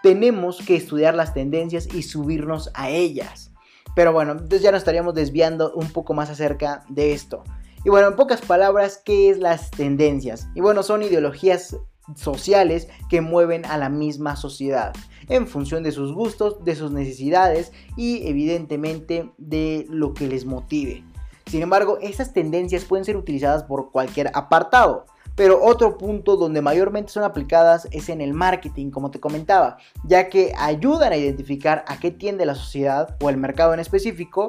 tenemos 0.05 0.59
que 0.59 0.77
estudiar 0.77 1.15
las 1.15 1.33
tendencias 1.33 1.89
y 1.95 2.03
subirnos 2.03 2.71
a 2.75 2.91
ellas. 2.91 3.51
Pero 3.97 4.13
bueno, 4.13 4.33
entonces 4.33 4.61
ya 4.61 4.71
nos 4.71 4.81
estaríamos 4.81 5.15
desviando 5.15 5.73
un 5.73 5.91
poco 5.91 6.13
más 6.13 6.29
acerca 6.29 6.85
de 6.91 7.15
esto. 7.15 7.43
Y 7.87 7.89
bueno, 7.89 8.09
en 8.09 8.15
pocas 8.15 8.43
palabras, 8.43 9.01
¿qué 9.03 9.31
es 9.31 9.39
las 9.39 9.71
tendencias? 9.71 10.47
Y 10.55 10.61
bueno, 10.61 10.83
son 10.83 11.03
ideologías 11.03 11.79
sociales 12.17 12.89
que 13.09 13.23
mueven 13.23 13.65
a 13.65 13.79
la 13.79 13.89
misma 13.89 14.37
sociedad 14.37 14.93
en 15.31 15.47
función 15.47 15.83
de 15.83 15.93
sus 15.93 16.13
gustos, 16.13 16.63
de 16.67 16.75
sus 16.75 16.91
necesidades 16.91 17.73
y 17.97 18.29
evidentemente 18.29 19.33
de 19.39 19.87
lo 19.89 20.13
que 20.13 20.29
les 20.29 20.45
motive. 20.45 21.03
Sin 21.47 21.63
embargo, 21.63 21.97
estas 22.03 22.35
tendencias 22.35 22.85
pueden 22.85 23.07
ser 23.07 23.17
utilizadas 23.17 23.65
por 23.65 23.91
cualquier 23.91 24.31
apartado. 24.35 25.07
Pero 25.37 25.65
otro 25.65 25.99
punto 25.99 26.37
donde 26.37 26.63
mayormente 26.63 27.13
son 27.13 27.25
aplicadas 27.25 27.89
es 27.91 28.09
en 28.09 28.21
el 28.21 28.35
marketing, 28.35 28.91
como 28.91 29.11
te 29.11 29.21
comentaba, 29.21 29.79
ya 30.05 30.29
que 30.29 30.53
ayudan 30.57 31.13
a 31.13 31.17
identificar 31.17 31.85
a 31.89 31.99
qué 31.99 32.11
tiende 32.11 32.47
la 32.47 32.55
sociedad 32.55 33.17
o 33.21 33.31
el 33.31 33.37
mercado 33.37 33.75
en 33.75 33.81
específico 33.81 34.49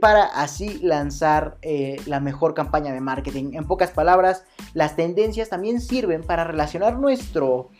para 0.00 0.24
así 0.24 0.78
lanzar 0.82 1.56
eh, 1.62 1.96
la 2.06 2.20
mejor 2.20 2.54
campaña 2.54 2.92
de 2.92 3.00
marketing. 3.00 3.52
En 3.54 3.66
pocas 3.66 3.90
palabras, 3.90 4.44
las 4.74 4.94
tendencias 4.94 5.48
también 5.48 5.80
sirven 5.80 6.22
para 6.22 6.44
relacionar 6.44 6.98
nuestro, 6.98 7.70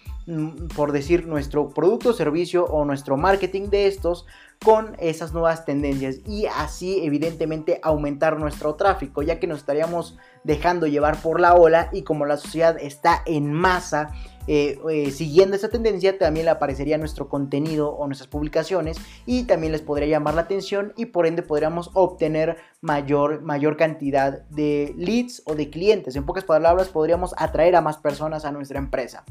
por 0.77 0.93
decir, 0.93 1.27
nuestro 1.27 1.71
producto 1.71 2.13
servicio 2.13 2.65
o 2.65 2.85
nuestro 2.85 3.17
marketing 3.17 3.69
de 3.71 3.87
estos 3.87 4.27
con 4.63 4.95
esas 4.99 5.33
nuevas 5.33 5.65
tendencias 5.65 6.19
y 6.27 6.45
así 6.45 7.03
evidentemente 7.03 7.81
aumentar 7.83 8.39
nuestro 8.39 8.75
tráfico 8.75 9.23
ya 9.23 9.41
que 9.41 9.47
nos 9.47 9.61
estaríamos 9.61 10.19
dejando 10.45 10.87
llevar 10.87 11.17
por 11.23 11.41
la 11.41 11.55
ola 11.55 11.89
y 11.93 12.03
como 12.03 12.27
la 12.27 12.37
sociedad 12.37 12.77
está 12.79 13.23
en 13.25 13.55
masa 13.55 14.11
eh, 14.47 14.79
eh, 14.91 15.11
siguiendo 15.13 15.57
esa 15.57 15.69
tendencia 15.69 16.19
también 16.19 16.45
le 16.45 16.51
aparecería 16.51 16.99
nuestro 16.99 17.29
contenido 17.29 17.91
o 17.91 18.07
nuestras 18.07 18.29
publicaciones 18.29 18.99
y 19.25 19.45
también 19.45 19.73
les 19.73 19.81
podría 19.81 20.09
llamar 20.09 20.35
la 20.35 20.43
atención 20.43 20.93
y 20.97 21.07
por 21.07 21.27
ende 21.27 21.43
podríamos 21.43 21.91
obtener 21.95 22.59
mayor, 22.83 23.41
mayor 23.43 23.77
cantidad 23.79 24.43
de 24.49 24.93
leads 24.97 25.43
o 25.47 25.55
de 25.55 25.71
clientes. 25.71 26.17
En 26.17 26.27
pocas 26.27 26.45
palabras 26.45 26.89
podríamos 26.89 27.35
atraer 27.39 27.77
a 27.77 27.81
más 27.81 27.97
personas 27.97 28.45
a 28.45 28.53
nuestra 28.53 28.79
empresa 28.79 29.25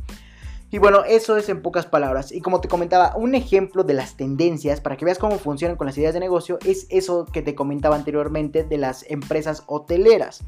y 0.71 0.77
bueno, 0.77 1.03
eso 1.03 1.37
es 1.37 1.49
en 1.49 1.61
pocas 1.61 1.85
palabras. 1.85 2.31
Y 2.31 2.41
como 2.41 2.61
te 2.61 2.67
comentaba, 2.67 3.15
un 3.15 3.33
ejemplo 3.33 3.83
de 3.83 3.95
las 3.95 4.15
tendencias 4.15 4.81
para 4.81 4.97
que 4.97 5.05
veas 5.05 5.17
cómo 5.17 5.39
funcionan 5.39 5.77
con 5.77 5.87
las 5.87 5.97
ideas 5.97 6.13
de 6.13 6.19
negocio 6.19 6.59
es 6.65 6.85
eso 6.89 7.25
que 7.25 7.41
te 7.41 7.55
comentaba 7.55 7.95
anteriormente 7.95 8.63
de 8.63 8.77
las 8.77 9.09
empresas 9.09 9.63
hoteleras 9.65 10.43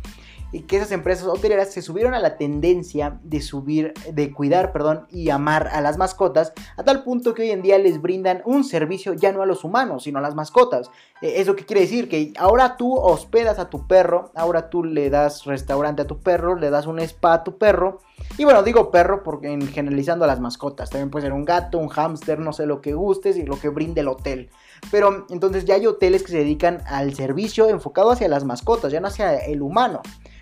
y 0.52 0.62
que 0.62 0.78
esas 0.78 0.92
empresas 0.92 1.28
hoteleras 1.28 1.72
se 1.72 1.82
subieron 1.82 2.14
a 2.14 2.20
la 2.20 2.38
tendencia 2.38 3.20
de 3.24 3.42
subir, 3.42 3.94
de 4.12 4.32
cuidar, 4.32 4.72
perdón, 4.72 5.08
y 5.10 5.30
amar 5.30 5.68
a 5.68 5.82
las 5.82 5.98
mascotas, 5.98 6.54
a 6.78 6.84
tal 6.84 7.04
punto 7.04 7.34
que 7.34 7.44
hoy 7.44 7.52
en 7.52 7.62
día 7.62 7.78
les 7.78 8.02
brindan 8.02 8.42
un 8.46 8.64
servicio 8.64 9.14
ya 9.14 9.32
no 9.32 9.42
a 9.42 9.46
los 9.46 9.64
humanos, 9.64 10.04
sino 10.04 10.20
a 10.20 10.22
las 10.22 10.36
mascotas. 10.36 10.92
E, 11.22 11.42
¿Eso 11.42 11.56
qué 11.56 11.66
quiere 11.66 11.82
decir? 11.82 12.10
Que 12.10 12.34
ahora 12.38 12.78
tú 12.78 12.94
hospedas 12.96 13.60
a 13.60 13.70
tu 13.70 13.88
perro, 13.88 14.32
ahora 14.36 14.70
tú 14.70 14.84
le 14.84 15.10
das 15.10 15.46
restaurante 15.46 16.02
a 16.02 16.08
tu 16.08 16.20
perro, 16.20 16.56
le 16.56 16.70
das 16.70 16.88
un 16.88 17.00
spa 17.00 17.34
a 17.34 17.44
tu 17.44 17.58
perro. 17.58 18.00
Y 18.38 18.44
bueno, 18.44 18.64
digo 18.64 18.92
perro 18.92 19.24
porque 19.24 19.52
en 19.52 19.68
generalizando 19.68 20.26
a 20.26 20.28
las 20.28 20.40
mascotas, 20.40 20.90
también 20.90 21.10
puede 21.10 21.24
ser 21.24 21.34
un 21.34 21.46
gato, 21.46 21.78
un 21.78 21.90
hámster, 21.90 22.40
no 22.40 22.54
sé 22.54 22.66
lo 22.66 22.82
que 22.82 22.94
gustes 22.94 23.38
y 23.38 23.44
lo 23.44 23.60
que 23.60 23.70
brinde 23.70 24.02
el 24.02 24.08
hotel. 24.08 24.50
Pero 24.90 25.26
entonces 25.30 25.66
ya 25.66 25.76
hay 25.76 25.86
hoteles 25.86 26.24
que 26.24 26.32
se 26.32 26.38
dedican 26.38 26.82
al 26.88 27.14
servicio 27.14 27.70
enfocado 27.70 28.12
hacia 28.12 28.28
las 28.28 28.44
mascotas, 28.44 28.92
ya 28.92 29.00
no 29.00 29.08
hacia 29.08 29.38
el 29.38 29.62
humano 29.62 30.02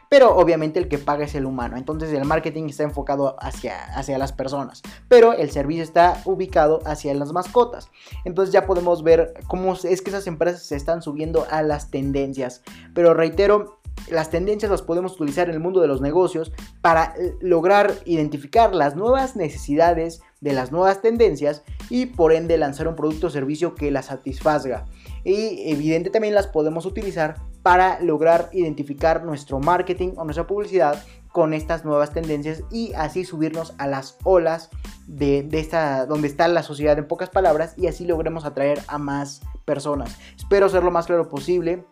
pero 0.09 0.35
obviamente 0.35 0.79
el 0.79 0.87
que 0.87 0.97
paga 0.97 1.25
es 1.25 1.35
el 1.35 1.45
humano. 1.45 1.77
Entonces 1.77 2.11
el 2.11 2.25
marketing 2.25 2.65
está 2.65 2.83
enfocado 2.83 3.35
hacia, 3.39 3.85
hacia 3.95 4.17
las 4.17 4.33
personas, 4.33 4.81
pero 5.07 5.33
el 5.33 5.51
servicio 5.51 5.83
está 5.83 6.21
ubicado 6.25 6.81
hacia 6.85 7.13
las 7.13 7.31
mascotas. 7.31 7.89
Entonces 8.25 8.51
ya 8.51 8.65
podemos 8.65 9.03
ver 9.03 9.33
cómo 9.47 9.73
es 9.73 10.01
que 10.01 10.09
esas 10.09 10.27
empresas 10.27 10.63
se 10.63 10.75
están 10.75 11.01
subiendo 11.01 11.45
a 11.49 11.61
las 11.61 11.91
tendencias. 11.91 12.63
Pero 12.93 13.13
reitero, 13.13 13.79
las 14.09 14.29
tendencias 14.29 14.71
las 14.71 14.81
podemos 14.81 15.13
utilizar 15.13 15.49
en 15.49 15.55
el 15.55 15.59
mundo 15.59 15.81
de 15.81 15.87
los 15.87 16.01
negocios 16.01 16.51
para 16.81 17.13
lograr 17.41 17.93
identificar 18.05 18.73
las 18.73 18.95
nuevas 18.95 19.35
necesidades 19.35 20.21
de 20.41 20.53
las 20.53 20.71
nuevas 20.71 21.01
tendencias 21.01 21.63
y 21.89 22.07
por 22.07 22.31
ende 22.33 22.57
lanzar 22.57 22.87
un 22.87 22.95
producto 22.95 23.27
o 23.27 23.29
servicio 23.29 23.75
que 23.75 23.91
las 23.91 24.07
satisfaga. 24.07 24.85
Y 25.23 25.69
evidente 25.71 26.09
también 26.09 26.33
las 26.33 26.47
podemos 26.47 26.85
utilizar 26.85 27.35
para 27.61 27.99
lograr 27.99 28.49
identificar 28.53 29.23
nuestro 29.23 29.59
marketing 29.59 30.13
o 30.17 30.23
nuestra 30.23 30.47
publicidad 30.47 31.03
con 31.31 31.53
estas 31.53 31.85
nuevas 31.85 32.11
tendencias 32.11 32.63
y 32.71 32.93
así 32.93 33.23
subirnos 33.23 33.73
a 33.77 33.87
las 33.87 34.17
olas 34.23 34.69
de, 35.07 35.47
esta, 35.51 36.05
donde 36.05 36.27
está 36.27 36.47
la 36.47 36.63
sociedad 36.63 36.97
en 36.97 37.07
pocas 37.07 37.29
palabras 37.29 37.73
y 37.77 37.87
así 37.87 38.05
logremos 38.05 38.45
atraer 38.45 38.81
a 38.87 38.97
más 38.97 39.41
personas. 39.65 40.17
Espero 40.35 40.69
ser 40.69 40.83
lo 40.83 40.91
más 40.91 41.05
claro 41.05 41.29
posible, 41.29 41.85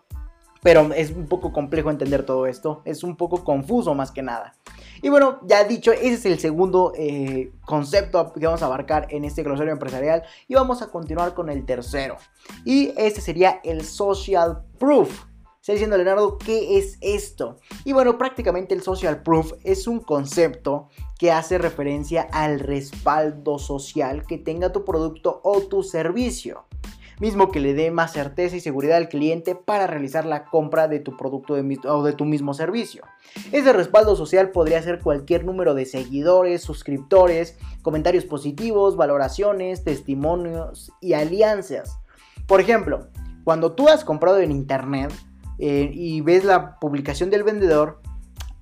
pero 0.64 0.92
es 0.94 1.12
un 1.12 1.28
poco 1.28 1.54
complejo 1.54 1.92
entender 1.92 2.26
todo 2.26 2.48
esto, 2.48 2.82
es 2.86 3.04
un 3.04 3.16
poco 3.16 3.44
confuso 3.44 3.94
más 3.94 4.12
que 4.12 4.24
nada. 4.24 4.56
Y 5.02 5.10
bueno, 5.10 5.40
ya 5.44 5.64
dicho, 5.64 5.92
ese 5.92 6.14
es 6.14 6.26
el 6.26 6.40
segundo 6.40 6.94
eh, 6.98 7.52
concepto 7.66 8.34
que 8.34 8.46
vamos 8.46 8.64
a 8.64 8.66
abarcar 8.66 9.08
en 9.12 9.26
este 9.26 9.44
glosario 9.44 9.72
empresarial 9.72 10.24
y 10.48 10.56
vamos 10.56 10.82
a 10.82 10.88
continuar 10.88 11.36
con 11.36 11.50
el 11.50 11.66
tercero. 11.66 12.18
Y 12.66 12.94
este 12.98 13.22
sería 13.22 13.60
el 13.64 13.86
social 13.86 14.64
proof. 14.80 15.26
Está 15.68 15.74
diciendo 15.74 15.98
Leonardo, 15.98 16.38
¿qué 16.38 16.78
es 16.78 16.98
esto? 17.02 17.58
Y 17.84 17.92
bueno, 17.92 18.18
prácticamente 18.18 18.74
el 18.74 18.82
social 18.82 19.22
proof 19.22 19.52
es 19.66 19.86
un 19.86 20.00
concepto 20.00 20.88
que 21.20 21.34
hace 21.34 21.58
referencia 21.58 22.22
al 22.32 22.62
respaldo 22.62 23.60
social 23.60 24.26
que 24.26 24.38
tenga 24.38 24.72
tu 24.72 24.86
producto 24.86 25.42
o 25.44 25.60
tu 25.60 25.84
servicio 25.84 26.64
mismo 27.20 27.52
que 27.52 27.60
le 27.60 27.74
dé 27.74 27.92
más 27.92 28.14
certeza 28.14 28.56
y 28.56 28.62
seguridad 28.62 28.96
al 28.96 29.10
cliente 29.10 29.56
para 29.56 29.88
realizar 29.88 30.26
la 30.26 30.46
compra 30.46 30.88
de 30.88 31.00
tu 31.02 31.18
producto 31.18 31.56
o 31.56 32.04
de 32.04 32.14
tu 32.14 32.24
mismo 32.24 32.54
servicio. 32.54 33.04
Ese 33.52 33.74
respaldo 33.74 34.16
social 34.16 34.52
podría 34.52 34.82
ser 34.82 35.02
cualquier 35.02 35.44
número 35.44 35.74
de 35.74 35.86
seguidores, 35.86 36.62
suscriptores, 36.62 37.58
comentarios 37.82 38.24
positivos, 38.24 38.96
valoraciones, 38.96 39.84
testimonios 39.84 40.94
y 41.02 41.12
alianzas. 41.12 42.00
Por 42.46 42.62
ejemplo, 42.62 43.08
cuando 43.44 43.74
tú 43.74 43.90
has 43.90 44.06
comprado 44.06 44.40
en 44.40 44.52
internet, 44.52 45.12
eh, 45.60 45.90
y 45.94 46.22
ves 46.22 46.44
la 46.44 46.80
publicación 46.80 47.30
del 47.30 47.44
vendedor, 47.44 48.02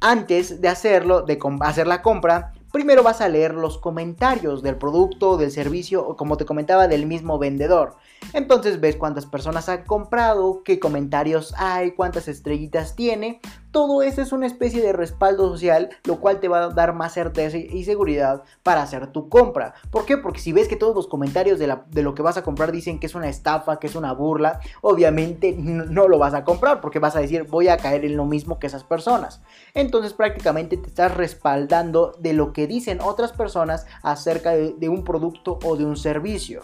antes 0.01 0.61
de 0.61 0.67
hacerlo, 0.67 1.21
de 1.23 1.39
hacer 1.61 1.87
la 1.87 2.01
compra, 2.01 2.53
primero 2.71 3.03
vas 3.03 3.21
a 3.21 3.29
leer 3.29 3.53
los 3.53 3.77
comentarios 3.77 4.61
del 4.61 4.75
producto, 4.75 5.37
del 5.37 5.49
servicio 5.49 6.05
o 6.05 6.17
como 6.17 6.37
te 6.37 6.45
comentaba 6.45 6.87
del 6.87 7.05
mismo 7.05 7.39
vendedor. 7.39 7.95
Entonces 8.33 8.81
ves 8.81 8.97
cuántas 8.97 9.25
personas 9.25 9.69
han 9.69 9.83
comprado, 9.83 10.61
qué 10.63 10.77
comentarios 10.77 11.53
hay, 11.57 11.91
cuántas 11.91 12.27
estrellitas 12.27 12.95
tiene. 12.95 13.39
Todo 13.75 14.03
eso 14.03 14.21
es 14.21 14.31
una 14.31 14.47
especie 14.47 14.81
de 14.81 14.93
respaldo 14.93 15.49
social, 15.49 15.89
lo 16.05 16.21
cual 16.21 16.39
te 16.39 16.47
va 16.47 16.63
a 16.63 16.69
dar 16.69 16.93
más 16.93 17.11
certeza 17.11 17.57
y 17.57 17.83
seguridad 17.83 18.43
para 18.63 18.81
hacer 18.81 19.07
tu 19.07 19.27
compra. 19.27 19.73
¿Por 19.91 20.05
qué? 20.05 20.17
Porque 20.17 20.39
si 20.39 20.53
ves 20.53 20.69
que 20.69 20.77
todos 20.77 20.95
los 20.95 21.07
comentarios 21.07 21.59
de, 21.59 21.67
lo 22.01 22.15
que 22.15 22.21
vas 22.21 22.37
a 22.37 22.41
comprar 22.41 22.71
dicen 22.71 22.99
que 22.99 23.07
es 23.07 23.15
una 23.15 23.27
estafa, 23.27 23.77
que 23.77 23.87
es 23.87 23.95
una 23.95 24.13
burla, 24.13 24.61
obviamente 24.79 25.53
no 25.59 26.07
lo 26.07 26.17
vas 26.17 26.33
a 26.33 26.45
comprar 26.45 26.79
porque 26.79 26.99
vas 26.99 27.17
a 27.17 27.19
decir 27.19 27.43
voy 27.49 27.67
a 27.67 27.75
caer 27.75 28.05
en 28.05 28.15
lo 28.15 28.23
mismo 28.23 28.59
que 28.59 28.67
esas 28.67 28.85
personas. 28.85 29.41
Entonces 29.73 30.13
prácticamente 30.13 30.77
te 30.77 30.87
estás 30.87 31.13
respaldando 31.13 32.13
de 32.17 32.31
lo 32.31 32.53
que 32.53 32.67
dicen 32.67 33.01
otras 33.01 33.33
personas 33.33 33.87
acerca 34.03 34.51
de 34.51 34.87
un 34.87 35.03
producto 35.03 35.59
o 35.65 35.75
de 35.75 35.83
un 35.83 35.97
servicio. 35.97 36.61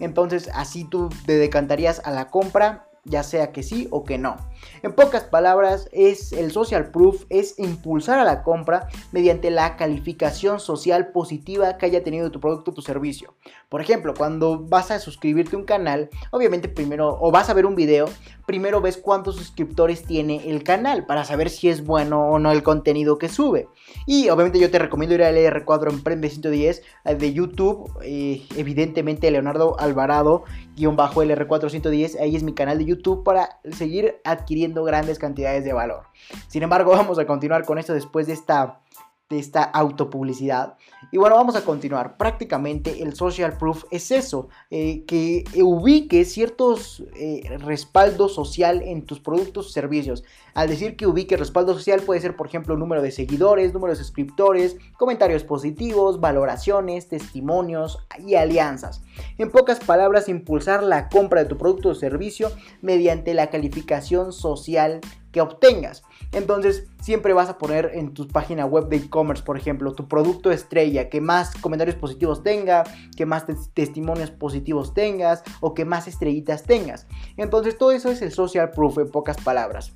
Entonces 0.00 0.48
así 0.54 0.84
tú 0.84 1.10
te 1.26 1.36
decantarías 1.36 2.00
a 2.06 2.10
la 2.10 2.30
compra 2.30 2.88
ya 3.04 3.22
sea 3.22 3.52
que 3.52 3.62
sí 3.62 3.88
o 3.90 4.04
que 4.04 4.18
no. 4.18 4.36
En 4.82 4.94
pocas 4.94 5.24
palabras, 5.24 5.88
es 5.92 6.32
el 6.32 6.50
social 6.50 6.90
proof 6.90 7.24
es 7.28 7.58
impulsar 7.58 8.18
a 8.18 8.24
la 8.24 8.42
compra 8.42 8.88
mediante 9.12 9.50
la 9.50 9.76
calificación 9.76 10.60
social 10.60 11.08
positiva 11.08 11.76
que 11.76 11.86
haya 11.86 12.02
tenido 12.02 12.30
tu 12.30 12.40
producto 12.40 12.70
o 12.70 12.74
tu 12.74 12.82
servicio. 12.82 13.34
Por 13.68 13.80
ejemplo, 13.80 14.14
cuando 14.14 14.58
vas 14.58 14.90
a 14.90 14.98
suscribirte 14.98 15.56
a 15.56 15.58
un 15.58 15.64
canal, 15.64 16.10
obviamente 16.30 16.68
primero 16.68 17.18
o 17.20 17.30
vas 17.30 17.50
a 17.50 17.54
ver 17.54 17.66
un 17.66 17.74
video, 17.74 18.06
primero 18.46 18.80
ves 18.80 18.96
cuántos 18.96 19.36
suscriptores 19.36 20.04
tiene 20.04 20.48
el 20.50 20.62
canal 20.62 21.06
para 21.06 21.24
saber 21.24 21.50
si 21.50 21.68
es 21.68 21.84
bueno 21.84 22.28
o 22.28 22.38
no 22.38 22.52
el 22.52 22.62
contenido 22.62 23.18
que 23.18 23.28
sube. 23.28 23.68
Y 24.06 24.28
obviamente 24.28 24.58
yo 24.58 24.70
te 24.70 24.78
recomiendo 24.78 25.14
ir 25.14 25.22
al 25.22 25.36
R4 25.36 25.90
Emprende 25.90 26.28
110 26.28 26.82
eh, 27.04 27.14
de 27.14 27.32
YouTube, 27.32 27.90
eh, 28.02 28.46
evidentemente 28.56 29.30
Leonardo 29.30 29.78
Alvarado, 29.78 30.44
guion 30.76 30.96
bajo 30.96 31.22
LR4 31.22 31.70
110, 31.70 32.20
ahí 32.20 32.36
es 32.36 32.42
mi 32.42 32.54
canal 32.54 32.78
de 32.78 32.84
YouTube 32.84 33.24
para 33.24 33.60
seguir 33.70 34.16
adquiriendo 34.24 34.84
grandes 34.84 35.18
cantidades 35.18 35.64
de 35.64 35.72
valor. 35.72 36.04
Sin 36.48 36.62
embargo, 36.62 36.90
vamos 36.96 37.18
a 37.18 37.26
continuar 37.26 37.64
con 37.64 37.78
esto 37.78 37.94
después 37.94 38.26
de 38.26 38.34
esta 38.34 38.80
esta 39.34 39.62
autopublicidad. 39.62 40.76
Y 41.10 41.18
bueno, 41.18 41.36
vamos 41.36 41.56
a 41.56 41.64
continuar. 41.64 42.16
Prácticamente 42.16 43.02
el 43.02 43.14
social 43.14 43.56
proof 43.58 43.84
es 43.90 44.10
eso, 44.10 44.48
eh, 44.70 45.04
que 45.06 45.44
ubique 45.62 46.24
ciertos 46.24 47.02
eh, 47.16 47.42
respaldo 47.58 48.28
social 48.28 48.82
en 48.82 49.02
tus 49.02 49.20
productos 49.20 49.66
o 49.66 49.70
servicios. 49.70 50.24
Al 50.54 50.68
decir 50.68 50.96
que 50.96 51.06
ubique 51.06 51.36
respaldo 51.36 51.74
social 51.74 52.00
puede 52.00 52.20
ser, 52.20 52.36
por 52.36 52.46
ejemplo, 52.46 52.76
número 52.76 53.02
de 53.02 53.10
seguidores, 53.10 53.74
número 53.74 53.92
de 53.92 53.98
suscriptores, 53.98 54.76
comentarios 54.96 55.42
positivos, 55.42 56.20
valoraciones, 56.20 57.08
testimonios 57.08 57.98
y 58.18 58.36
alianzas. 58.36 59.02
En 59.38 59.50
pocas 59.50 59.80
palabras, 59.80 60.28
impulsar 60.28 60.82
la 60.82 61.08
compra 61.08 61.42
de 61.42 61.48
tu 61.48 61.58
producto 61.58 61.90
o 61.90 61.94
servicio 61.94 62.52
mediante 62.82 63.34
la 63.34 63.50
calificación 63.50 64.32
social 64.32 65.00
que 65.34 65.40
obtengas. 65.40 66.04
Entonces, 66.30 66.86
siempre 67.02 67.32
vas 67.32 67.48
a 67.48 67.58
poner 67.58 67.90
en 67.94 68.14
tu 68.14 68.28
página 68.28 68.66
web 68.66 68.88
de 68.88 68.98
e-commerce, 68.98 69.42
por 69.42 69.56
ejemplo, 69.56 69.92
tu 69.92 70.06
producto 70.06 70.52
estrella, 70.52 71.10
que 71.10 71.20
más 71.20 71.56
comentarios 71.56 71.96
positivos 71.96 72.44
tenga, 72.44 72.84
que 73.16 73.26
más 73.26 73.44
testimonios 73.74 74.30
positivos 74.30 74.94
tengas 74.94 75.42
o 75.60 75.74
que 75.74 75.84
más 75.84 76.06
estrellitas 76.06 76.62
tengas. 76.62 77.08
Entonces, 77.36 77.76
todo 77.76 77.90
eso 77.90 78.12
es 78.12 78.22
el 78.22 78.30
social 78.30 78.70
proof 78.70 78.98
en 78.98 79.10
pocas 79.10 79.36
palabras. 79.38 79.92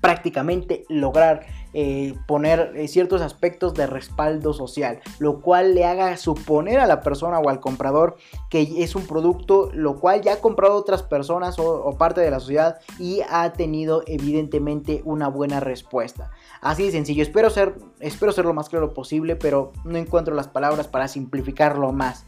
Prácticamente 0.00 0.84
lograr 0.88 1.46
eh, 1.72 2.14
poner 2.26 2.72
eh, 2.74 2.88
ciertos 2.88 3.22
aspectos 3.22 3.74
de 3.74 3.86
respaldo 3.86 4.52
social, 4.52 5.00
lo 5.18 5.40
cual 5.40 5.74
le 5.74 5.84
haga 5.84 6.16
suponer 6.16 6.80
a 6.80 6.86
la 6.86 7.00
persona 7.00 7.38
o 7.38 7.48
al 7.48 7.60
comprador 7.60 8.16
que 8.48 8.82
es 8.82 8.96
un 8.96 9.06
producto 9.06 9.70
lo 9.72 9.98
cual 10.00 10.22
ya 10.22 10.34
ha 10.34 10.40
comprado 10.40 10.74
otras 10.74 11.02
personas 11.02 11.58
o, 11.58 11.96
parte 11.98 12.20
de 12.20 12.30
la 12.30 12.40
sociedad 12.40 12.80
y 12.98 13.20
ha 13.28 13.52
tenido 13.52 14.02
evidentemente 14.06 15.02
una 15.04 15.28
buena 15.28 15.60
respuesta. 15.60 16.30
Así 16.60 16.84
de 16.84 16.92
sencillo, 16.92 17.22
espero 17.22 17.50
ser, 17.50 17.74
espero 18.00 18.32
ser 18.32 18.44
lo 18.44 18.54
más 18.54 18.68
claro 18.68 18.94
posible, 18.94 19.36
pero 19.36 19.72
no 19.84 19.98
encuentro 19.98 20.34
las 20.34 20.48
palabras 20.48 20.88
para 20.88 21.08
simplificarlo 21.08 21.92
más. 21.92 22.26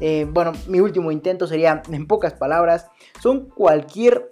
Eh, 0.00 0.26
bueno, 0.28 0.52
mi 0.66 0.80
último 0.80 1.12
intento 1.12 1.46
sería, 1.46 1.82
en 1.90 2.06
pocas 2.06 2.34
palabras, 2.34 2.88
son 3.20 3.48
cualquier 3.48 4.30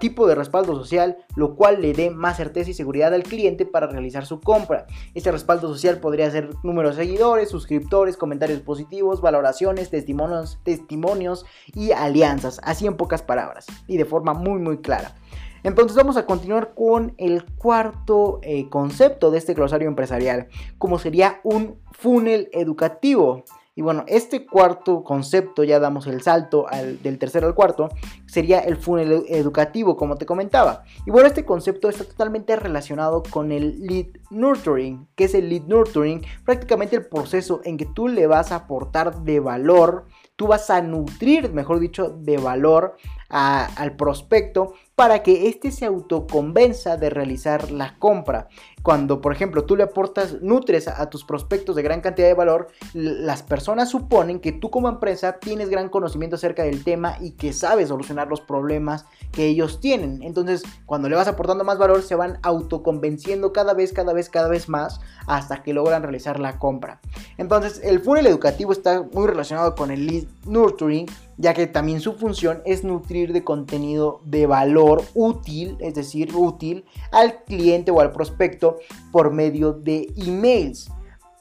tipo 0.00 0.26
de 0.26 0.34
respaldo 0.34 0.74
social, 0.74 1.18
lo 1.36 1.54
cual 1.54 1.80
le 1.80 1.92
dé 1.92 2.10
más 2.10 2.36
certeza 2.36 2.70
y 2.70 2.74
seguridad 2.74 3.14
al 3.14 3.22
cliente 3.22 3.66
para 3.66 3.86
realizar 3.86 4.26
su 4.26 4.40
compra. 4.40 4.86
Este 5.14 5.30
respaldo 5.30 5.68
social 5.68 5.98
podría 5.98 6.30
ser 6.30 6.50
número 6.64 6.90
de 6.90 6.96
seguidores, 6.96 7.50
suscriptores, 7.50 8.16
comentarios 8.16 8.60
positivos, 8.60 9.20
valoraciones, 9.20 9.90
testimonios, 9.90 10.58
testimonios 10.64 11.46
y 11.74 11.92
alianzas, 11.92 12.60
así 12.64 12.86
en 12.86 12.96
pocas 12.96 13.22
palabras 13.22 13.66
y 13.86 13.96
de 13.96 14.04
forma 14.04 14.34
muy 14.34 14.60
muy 14.60 14.78
clara. 14.78 15.14
Entonces 15.62 15.96
vamos 15.96 16.16
a 16.16 16.24
continuar 16.24 16.72
con 16.74 17.14
el 17.18 17.44
cuarto 17.44 18.40
eh, 18.42 18.68
concepto 18.70 19.30
de 19.30 19.38
este 19.38 19.54
glosario 19.54 19.88
empresarial, 19.88 20.48
como 20.78 20.98
sería 20.98 21.40
un 21.44 21.76
funnel 21.92 22.48
educativo. 22.52 23.44
Y 23.74 23.82
bueno, 23.82 24.04
este 24.08 24.46
cuarto 24.46 25.04
concepto, 25.04 25.62
ya 25.62 25.78
damos 25.78 26.06
el 26.06 26.20
salto 26.22 26.66
del 27.02 27.18
tercero 27.18 27.46
al 27.46 27.54
cuarto, 27.54 27.88
sería 28.26 28.58
el 28.60 28.76
funnel 28.76 29.24
educativo, 29.28 29.96
como 29.96 30.16
te 30.16 30.26
comentaba. 30.26 30.82
Y 31.06 31.10
bueno, 31.10 31.28
este 31.28 31.44
concepto 31.44 31.88
está 31.88 32.04
totalmente 32.04 32.56
relacionado 32.56 33.22
con 33.22 33.52
el 33.52 33.80
lead 33.86 34.06
nurturing. 34.30 35.08
que 35.14 35.24
es 35.24 35.34
el 35.34 35.48
lead 35.48 35.62
nurturing? 35.66 36.22
Prácticamente 36.44 36.96
el 36.96 37.06
proceso 37.06 37.60
en 37.64 37.76
que 37.76 37.86
tú 37.86 38.08
le 38.08 38.26
vas 38.26 38.50
a 38.50 38.56
aportar 38.56 39.22
de 39.22 39.38
valor, 39.38 40.06
tú 40.34 40.48
vas 40.48 40.68
a 40.70 40.82
nutrir, 40.82 41.52
mejor 41.52 41.78
dicho, 41.78 42.10
de 42.10 42.38
valor 42.38 42.96
al 43.30 43.96
prospecto 43.96 44.74
para 45.00 45.22
que 45.22 45.48
éste 45.48 45.70
se 45.70 45.86
autoconvenza 45.86 46.98
de 46.98 47.08
realizar 47.08 47.70
la 47.70 47.96
compra. 47.98 48.48
Cuando, 48.82 49.22
por 49.22 49.32
ejemplo, 49.32 49.64
tú 49.64 49.74
le 49.74 49.82
aportas, 49.82 50.42
nutres 50.42 50.88
a, 50.88 51.08
tus 51.08 51.24
prospectos 51.24 51.74
de 51.74 51.82
gran 51.82 52.02
cantidad 52.02 52.28
de 52.28 52.34
valor, 52.34 52.68
las 52.92 53.42
personas 53.42 53.88
suponen 53.88 54.40
que 54.40 54.52
tú 54.52 54.70
como 54.70 54.90
empresa 54.90 55.38
tienes 55.38 55.70
gran 55.70 55.88
conocimiento 55.88 56.36
acerca 56.36 56.64
del 56.64 56.84
tema 56.84 57.16
y 57.18 57.30
que 57.30 57.54
sabes 57.54 57.88
solucionar 57.88 58.28
los 58.28 58.42
problemas 58.42 59.06
que 59.32 59.46
ellos 59.46 59.80
tienen. 59.80 60.22
Entonces, 60.22 60.64
cuando 60.84 61.08
le 61.08 61.16
vas 61.16 61.28
aportando 61.28 61.64
más 61.64 61.78
valor, 61.78 62.02
se 62.02 62.14
van 62.14 62.38
autoconvenciendo 62.42 63.54
cada 63.54 63.72
vez, 63.72 63.94
cada 63.94 64.12
vez, 64.12 64.28
cada 64.28 64.48
vez 64.48 64.68
más 64.68 65.00
hasta 65.26 65.62
que 65.62 65.72
logran 65.72 66.02
realizar 66.02 66.38
la 66.38 66.58
compra. 66.58 67.00
Entonces, 67.38 67.80
el 67.82 68.00
funnel 68.00 68.26
educativo 68.26 68.72
está 68.72 69.02
muy 69.14 69.26
relacionado 69.26 69.74
con 69.74 69.90
el 69.90 70.06
lead 70.06 70.24
nurturing, 70.44 71.06
ya 71.40 71.54
que 71.54 71.66
también 71.66 72.00
su 72.00 72.12
función 72.12 72.60
es 72.66 72.84
nutrir 72.84 73.32
de 73.32 73.42
contenido 73.42 74.20
de 74.24 74.46
valor 74.46 75.02
útil, 75.14 75.76
es 75.80 75.94
decir, 75.94 76.34
útil 76.36 76.84
al 77.10 77.44
cliente 77.44 77.90
o 77.90 78.00
al 78.00 78.12
prospecto 78.12 78.76
por 79.10 79.32
medio 79.32 79.72
de 79.72 80.12
emails 80.16 80.90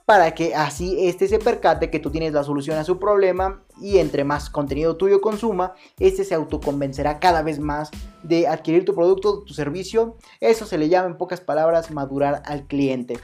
para 0.09 0.33
que 0.33 0.55
así 0.55 1.07
este 1.07 1.27
se 1.27 1.38
percate 1.38 1.91
que 1.91 1.99
tú 1.99 2.09
tienes 2.09 2.33
la 2.33 2.43
solución 2.43 2.79
a 2.79 2.83
su 2.83 2.97
problema 2.97 3.62
y 3.79 3.99
entre 3.99 4.23
más 4.23 4.49
contenido 4.49 4.97
tuyo 4.97 5.21
consuma, 5.21 5.75
este 5.99 6.23
se 6.23 6.33
autoconvencerá 6.33 7.19
cada 7.19 7.43
vez 7.43 7.59
más 7.59 7.91
de 8.23 8.47
adquirir 8.47 8.85
tu 8.85 8.95
producto, 8.95 9.43
tu 9.43 9.53
servicio. 9.53 10.17
Eso 10.39 10.65
se 10.65 10.79
le 10.79 10.89
llama 10.89 11.09
en 11.09 11.17
pocas 11.17 11.41
palabras 11.41 11.91
madurar 11.91 12.41
al 12.47 12.65
cliente. 12.65 13.19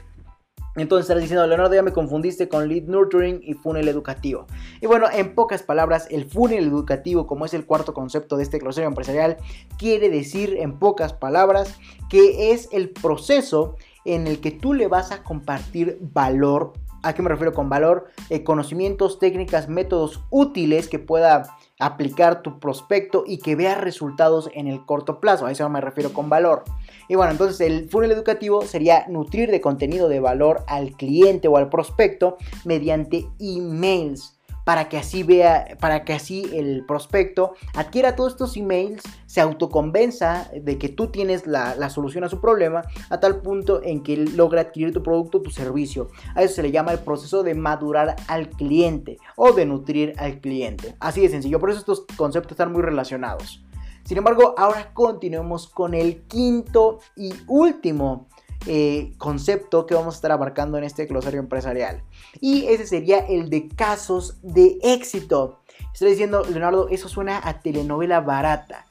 Entonces 0.76 1.04
estarás 1.04 1.22
diciendo, 1.22 1.46
Leonardo, 1.46 1.74
ya 1.74 1.82
me 1.82 1.92
confundiste 1.92 2.48
con 2.48 2.68
lead 2.68 2.84
nurturing 2.84 3.40
y 3.42 3.54
funnel 3.54 3.88
educativo. 3.88 4.46
Y 4.80 4.86
bueno, 4.86 5.06
en 5.12 5.34
pocas 5.34 5.62
palabras, 5.62 6.06
el 6.10 6.26
funnel 6.26 6.66
educativo, 6.66 7.26
como 7.26 7.46
es 7.46 7.54
el 7.54 7.64
cuarto 7.64 7.94
concepto 7.94 8.36
de 8.36 8.42
este 8.42 8.58
glosario 8.58 8.88
empresarial, 8.88 9.36
quiere 9.78 10.10
decir 10.10 10.56
en 10.58 10.78
pocas 10.78 11.12
palabras 11.12 11.76
que 12.10 12.52
es 12.52 12.68
el 12.72 12.90
proceso 12.90 13.76
en 14.04 14.26
el 14.26 14.40
que 14.40 14.50
tú 14.50 14.74
le 14.74 14.88
vas 14.88 15.12
a 15.12 15.22
compartir 15.22 15.98
valor. 16.00 16.74
¿A 17.02 17.14
qué 17.14 17.22
me 17.22 17.28
refiero 17.28 17.54
con 17.54 17.68
valor? 17.68 18.08
Eh, 18.30 18.44
conocimientos, 18.44 19.18
técnicas, 19.18 19.68
métodos 19.68 20.22
útiles 20.30 20.88
que 20.88 20.98
pueda 20.98 21.56
aplicar 21.78 22.42
tu 22.42 22.58
prospecto 22.58 23.24
y 23.26 23.38
que 23.38 23.54
vea 23.54 23.74
resultados 23.74 24.50
en 24.54 24.66
el 24.66 24.84
corto 24.84 25.20
plazo. 25.20 25.46
A 25.46 25.52
eso 25.52 25.68
me 25.68 25.80
refiero 25.80 26.12
con 26.12 26.28
valor. 26.28 26.64
Y 27.08 27.14
bueno, 27.14 27.32
entonces 27.32 27.60
el 27.60 27.88
funnel 27.88 28.12
educativo 28.12 28.62
sería 28.62 29.06
nutrir 29.08 29.50
de 29.50 29.60
contenido 29.60 30.08
de 30.08 30.20
valor 30.20 30.64
al 30.66 30.92
cliente 30.92 31.48
o 31.48 31.56
al 31.56 31.68
prospecto 31.68 32.36
mediante 32.64 33.26
emails 33.38 34.36
para 34.66 34.88
que 34.88 34.98
así 34.98 35.22
vea, 35.22 35.78
para 35.78 36.04
que 36.04 36.12
así 36.12 36.50
el 36.52 36.84
prospecto 36.84 37.54
adquiera 37.74 38.16
todos 38.16 38.32
estos 38.32 38.56
emails, 38.56 39.00
se 39.26 39.40
autoconvenza 39.40 40.50
de 40.60 40.76
que 40.76 40.88
tú 40.88 41.06
tienes 41.06 41.46
la, 41.46 41.88
solución 41.88 42.24
a 42.24 42.28
su 42.28 42.40
problema, 42.40 42.82
a 43.08 43.20
tal 43.20 43.42
punto 43.42 43.80
en 43.84 44.02
que 44.02 44.16
logra 44.16 44.62
adquirir 44.62 44.92
tu 44.92 45.04
producto 45.04 45.38
o 45.38 45.42
tu 45.42 45.52
servicio. 45.52 46.08
A 46.34 46.42
eso 46.42 46.56
se 46.56 46.64
le 46.64 46.72
llama 46.72 46.90
el 46.90 46.98
proceso 46.98 47.44
de 47.44 47.54
madurar 47.54 48.16
al 48.26 48.50
cliente 48.50 49.18
o 49.36 49.52
de 49.52 49.66
nutrir 49.66 50.14
al 50.18 50.40
cliente. 50.40 50.96
Así 50.98 51.20
de 51.20 51.28
sencillo, 51.28 51.60
por 51.60 51.70
eso 51.70 51.78
estos 51.78 52.04
conceptos 52.16 52.50
están 52.50 52.72
muy 52.72 52.82
relacionados. 52.82 53.64
Sin 54.06 54.18
embargo, 54.18 54.54
ahora 54.56 54.92
continuemos 54.94 55.66
con 55.66 55.92
el 55.92 56.22
quinto 56.22 57.00
y 57.16 57.34
último 57.48 58.28
eh, 58.66 59.12
concepto 59.18 59.84
que 59.84 59.96
vamos 59.96 60.14
a 60.14 60.18
estar 60.18 60.30
abarcando 60.30 60.78
en 60.78 60.84
este 60.84 61.06
glosario 61.06 61.40
empresarial. 61.40 62.02
Y 62.40 62.66
ese 62.66 62.86
sería 62.86 63.18
el 63.18 63.50
de 63.50 63.68
casos 63.68 64.38
de 64.42 64.78
éxito. 64.82 65.58
Estoy 65.92 66.10
diciendo, 66.10 66.44
Leonardo, 66.48 66.88
eso 66.88 67.08
suena 67.08 67.40
a 67.42 67.60
telenovela 67.60 68.20
barata. 68.20 68.86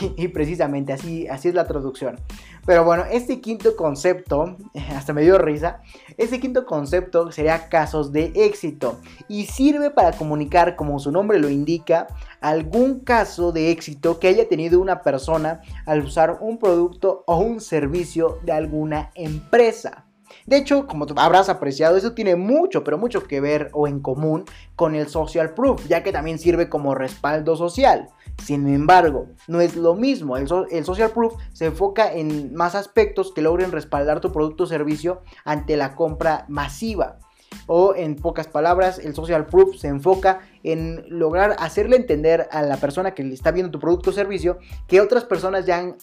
y 0.16 0.28
precisamente 0.28 0.92
así, 0.92 1.26
así 1.26 1.48
es 1.48 1.54
la 1.54 1.66
traducción. 1.66 2.20
Pero 2.66 2.84
bueno, 2.84 3.04
este 3.10 3.40
quinto 3.40 3.76
concepto, 3.76 4.56
hasta 4.96 5.12
me 5.12 5.22
dio 5.22 5.38
risa, 5.38 5.82
este 6.16 6.40
quinto 6.40 6.66
concepto 6.66 7.32
sería 7.32 7.68
casos 7.68 8.12
de 8.12 8.32
éxito 8.34 9.00
y 9.28 9.46
sirve 9.46 9.90
para 9.90 10.12
comunicar, 10.12 10.76
como 10.76 10.98
su 10.98 11.10
nombre 11.10 11.38
lo 11.38 11.48
indica, 11.48 12.06
algún 12.40 13.00
caso 13.00 13.52
de 13.52 13.70
éxito 13.70 14.18
que 14.18 14.28
haya 14.28 14.48
tenido 14.48 14.80
una 14.80 15.02
persona 15.02 15.62
al 15.86 16.04
usar 16.04 16.38
un 16.40 16.58
producto 16.58 17.24
o 17.26 17.38
un 17.38 17.60
servicio 17.60 18.38
de 18.44 18.52
alguna 18.52 19.10
empresa. 19.14 20.04
De 20.46 20.56
hecho, 20.56 20.86
como 20.86 21.06
habrás 21.16 21.48
apreciado, 21.48 21.96
eso 21.96 22.12
tiene 22.12 22.36
mucho, 22.36 22.84
pero 22.84 22.98
mucho 22.98 23.24
que 23.24 23.40
ver 23.40 23.70
o 23.72 23.86
en 23.86 24.00
común 24.00 24.44
con 24.76 24.94
el 24.94 25.08
social 25.08 25.54
proof, 25.54 25.86
ya 25.86 26.02
que 26.02 26.12
también 26.12 26.38
sirve 26.38 26.68
como 26.68 26.94
respaldo 26.94 27.56
social. 27.56 28.08
Sin 28.42 28.66
embargo, 28.68 29.28
no 29.48 29.60
es 29.60 29.76
lo 29.76 29.94
mismo. 29.94 30.36
El, 30.36 30.48
social 30.48 31.10
proof 31.10 31.34
se 31.52 31.66
enfoca 31.66 32.12
en 32.12 32.54
más 32.54 32.74
aspectos 32.74 33.32
que 33.32 33.42
logren 33.42 33.72
respaldar 33.72 34.20
tu 34.20 34.32
producto 34.32 34.64
o 34.64 34.66
servicio 34.66 35.22
ante 35.44 35.76
la 35.76 35.94
compra 35.94 36.46
masiva. 36.48 37.18
O 37.66 37.94
en 37.94 38.16
pocas 38.16 38.48
palabras, 38.48 38.98
el 38.98 39.14
social 39.14 39.46
proof 39.46 39.76
se 39.76 39.88
enfoca 39.88 40.40
en 40.62 41.04
lograr 41.08 41.56
hacerle 41.58 41.96
entender 41.96 42.48
a 42.50 42.62
la 42.62 42.76
persona 42.76 43.12
que 43.12 43.22
le 43.22 43.34
está 43.34 43.50
viendo 43.50 43.70
tu 43.70 43.78
producto 43.78 44.10
o 44.10 44.12
servicio 44.12 44.58
que 44.88 45.00
otras 45.00 45.24
personas 45.24 45.66
ya 45.66 45.96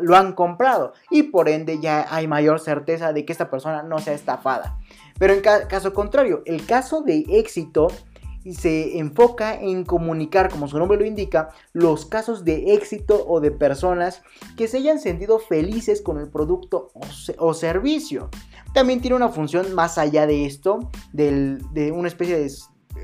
lo 0.00 0.16
han 0.16 0.32
comprado 0.32 0.94
y 1.10 1.24
por 1.24 1.48
ende 1.48 1.80
ya 1.80 2.06
hay 2.10 2.26
mayor 2.26 2.60
certeza 2.60 3.12
de 3.12 3.24
que 3.24 3.32
esta 3.32 3.50
persona 3.50 3.82
no 3.82 3.98
sea 3.98 4.14
estafada. 4.14 4.78
Pero 5.18 5.34
en 5.34 5.40
caso 5.40 5.92
contrario, 5.92 6.42
el 6.46 6.66
caso 6.66 7.02
de 7.02 7.24
éxito 7.28 7.88
se 8.50 8.98
enfoca 8.98 9.54
en 9.54 9.84
comunicar, 9.84 10.50
como 10.50 10.66
su 10.66 10.78
nombre 10.78 10.98
lo 10.98 11.04
indica, 11.04 11.50
los 11.72 12.06
casos 12.06 12.44
de 12.44 12.74
éxito 12.74 13.24
o 13.28 13.40
de 13.40 13.52
personas 13.52 14.22
que 14.56 14.66
se 14.66 14.78
hayan 14.78 14.98
sentido 14.98 15.38
felices 15.38 16.02
con 16.02 16.18
el 16.18 16.28
producto 16.28 16.90
o, 17.38 17.54
servicio. 17.54 18.30
También 18.72 19.00
tiene 19.00 19.16
una 19.16 19.28
función 19.28 19.74
más 19.74 19.98
allá 19.98 20.26
de 20.26 20.46
esto, 20.46 20.90
de 21.12 21.92
una 21.94 22.08
especie 22.08 22.38
de 22.38 22.50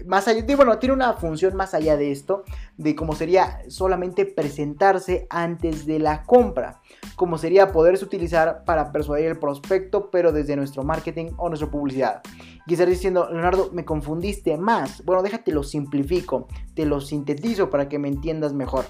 más 0.07 0.29
allá, 0.29 0.43
de, 0.43 0.57
bueno, 0.57 0.79
tiene 0.79 0.95
una 0.95 1.15
función 1.15 1.57
más 1.57 1.75
allá 1.75 1.97
de 1.97 2.13
esto, 2.13 2.45
de 2.77 2.95
cómo 2.95 3.15
sería 3.15 3.63
solamente 3.69 4.27
presentarse 4.27 5.27
antes 5.31 5.87
de 5.87 5.99
la 5.99 6.25
compra, 6.25 6.81
como 7.17 7.39
sería 7.39 7.73
poderse 7.73 8.05
utilizar 8.05 8.65
para 8.65 8.93
persuadir 8.93 9.27
el 9.27 9.39
prospecto, 9.39 10.11
pero 10.11 10.33
desde 10.33 10.57
nuestro 10.57 10.83
marketing 10.83 11.33
o 11.37 11.49
nuestra 11.49 11.71
publicidad. 11.71 12.23
Quizás 12.67 12.87
diciendo, 12.87 13.29
Leonardo, 13.31 13.71
me 13.73 13.85
confundiste 13.85 14.57
más. 14.59 15.03
Bueno, 15.05 15.23
déjate 15.23 15.53
lo 15.53 15.63
simplifico, 15.63 16.49
te 16.75 16.85
lo 16.85 17.01
sintetizo 17.01 17.71
para 17.71 17.89
que 17.89 17.99
me 17.99 18.09
entiendas 18.09 18.53
mejor. 18.53 18.85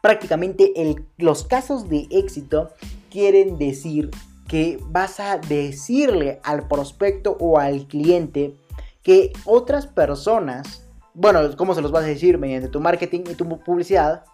Prácticamente 0.00 0.72
los 1.16 1.44
casos 1.44 1.88
de 1.88 2.08
éxito 2.10 2.70
quieren 3.10 3.56
decir 3.56 4.10
que 4.48 4.78
vas 4.88 5.20
a 5.20 5.38
decirle 5.38 6.40
al 6.42 6.68
prospecto 6.68 7.36
o 7.40 7.58
al 7.58 7.86
cliente 7.86 8.56
que 9.02 9.32
otras 9.44 9.86
personas, 9.86 10.88
bueno, 11.14 11.40
¿cómo 11.56 11.74
se 11.74 11.82
los 11.82 11.92
vas 11.92 12.04
a 12.04 12.08
decir? 12.08 12.38
Mediante 12.38 12.68
tu 12.68 12.80
marketing 12.80 13.22
y 13.30 13.34
tu 13.34 13.48
publicidad. 13.60 14.24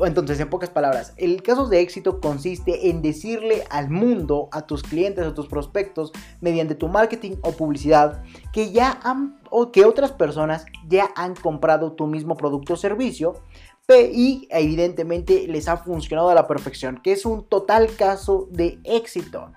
Entonces, 0.00 0.38
en 0.38 0.48
pocas 0.48 0.70
palabras, 0.70 1.12
el 1.16 1.42
caso 1.42 1.66
de 1.66 1.80
éxito 1.80 2.20
consiste 2.20 2.88
en 2.88 3.02
decirle 3.02 3.64
al 3.68 3.90
mundo, 3.90 4.48
a 4.52 4.62
tus 4.62 4.84
clientes, 4.84 5.26
a 5.26 5.34
tus 5.34 5.48
prospectos, 5.48 6.12
mediante 6.40 6.76
tu 6.76 6.86
marketing 6.86 7.36
o 7.42 7.52
publicidad, 7.52 8.22
que 8.52 8.70
ya 8.70 9.00
han 9.02 9.38
o 9.50 9.72
que 9.72 9.84
otras 9.84 10.12
personas 10.12 10.66
ya 10.86 11.08
han 11.16 11.34
comprado 11.34 11.92
tu 11.92 12.06
mismo 12.06 12.36
producto 12.36 12.74
o 12.74 12.76
servicio 12.76 13.34
y 13.96 14.46
evidentemente 14.50 15.46
les 15.48 15.66
ha 15.66 15.78
funcionado 15.78 16.28
a 16.28 16.34
la 16.34 16.46
perfección, 16.46 17.00
que 17.02 17.12
es 17.12 17.24
un 17.24 17.44
total 17.44 17.88
caso 17.96 18.46
de 18.50 18.78
éxito. 18.84 19.52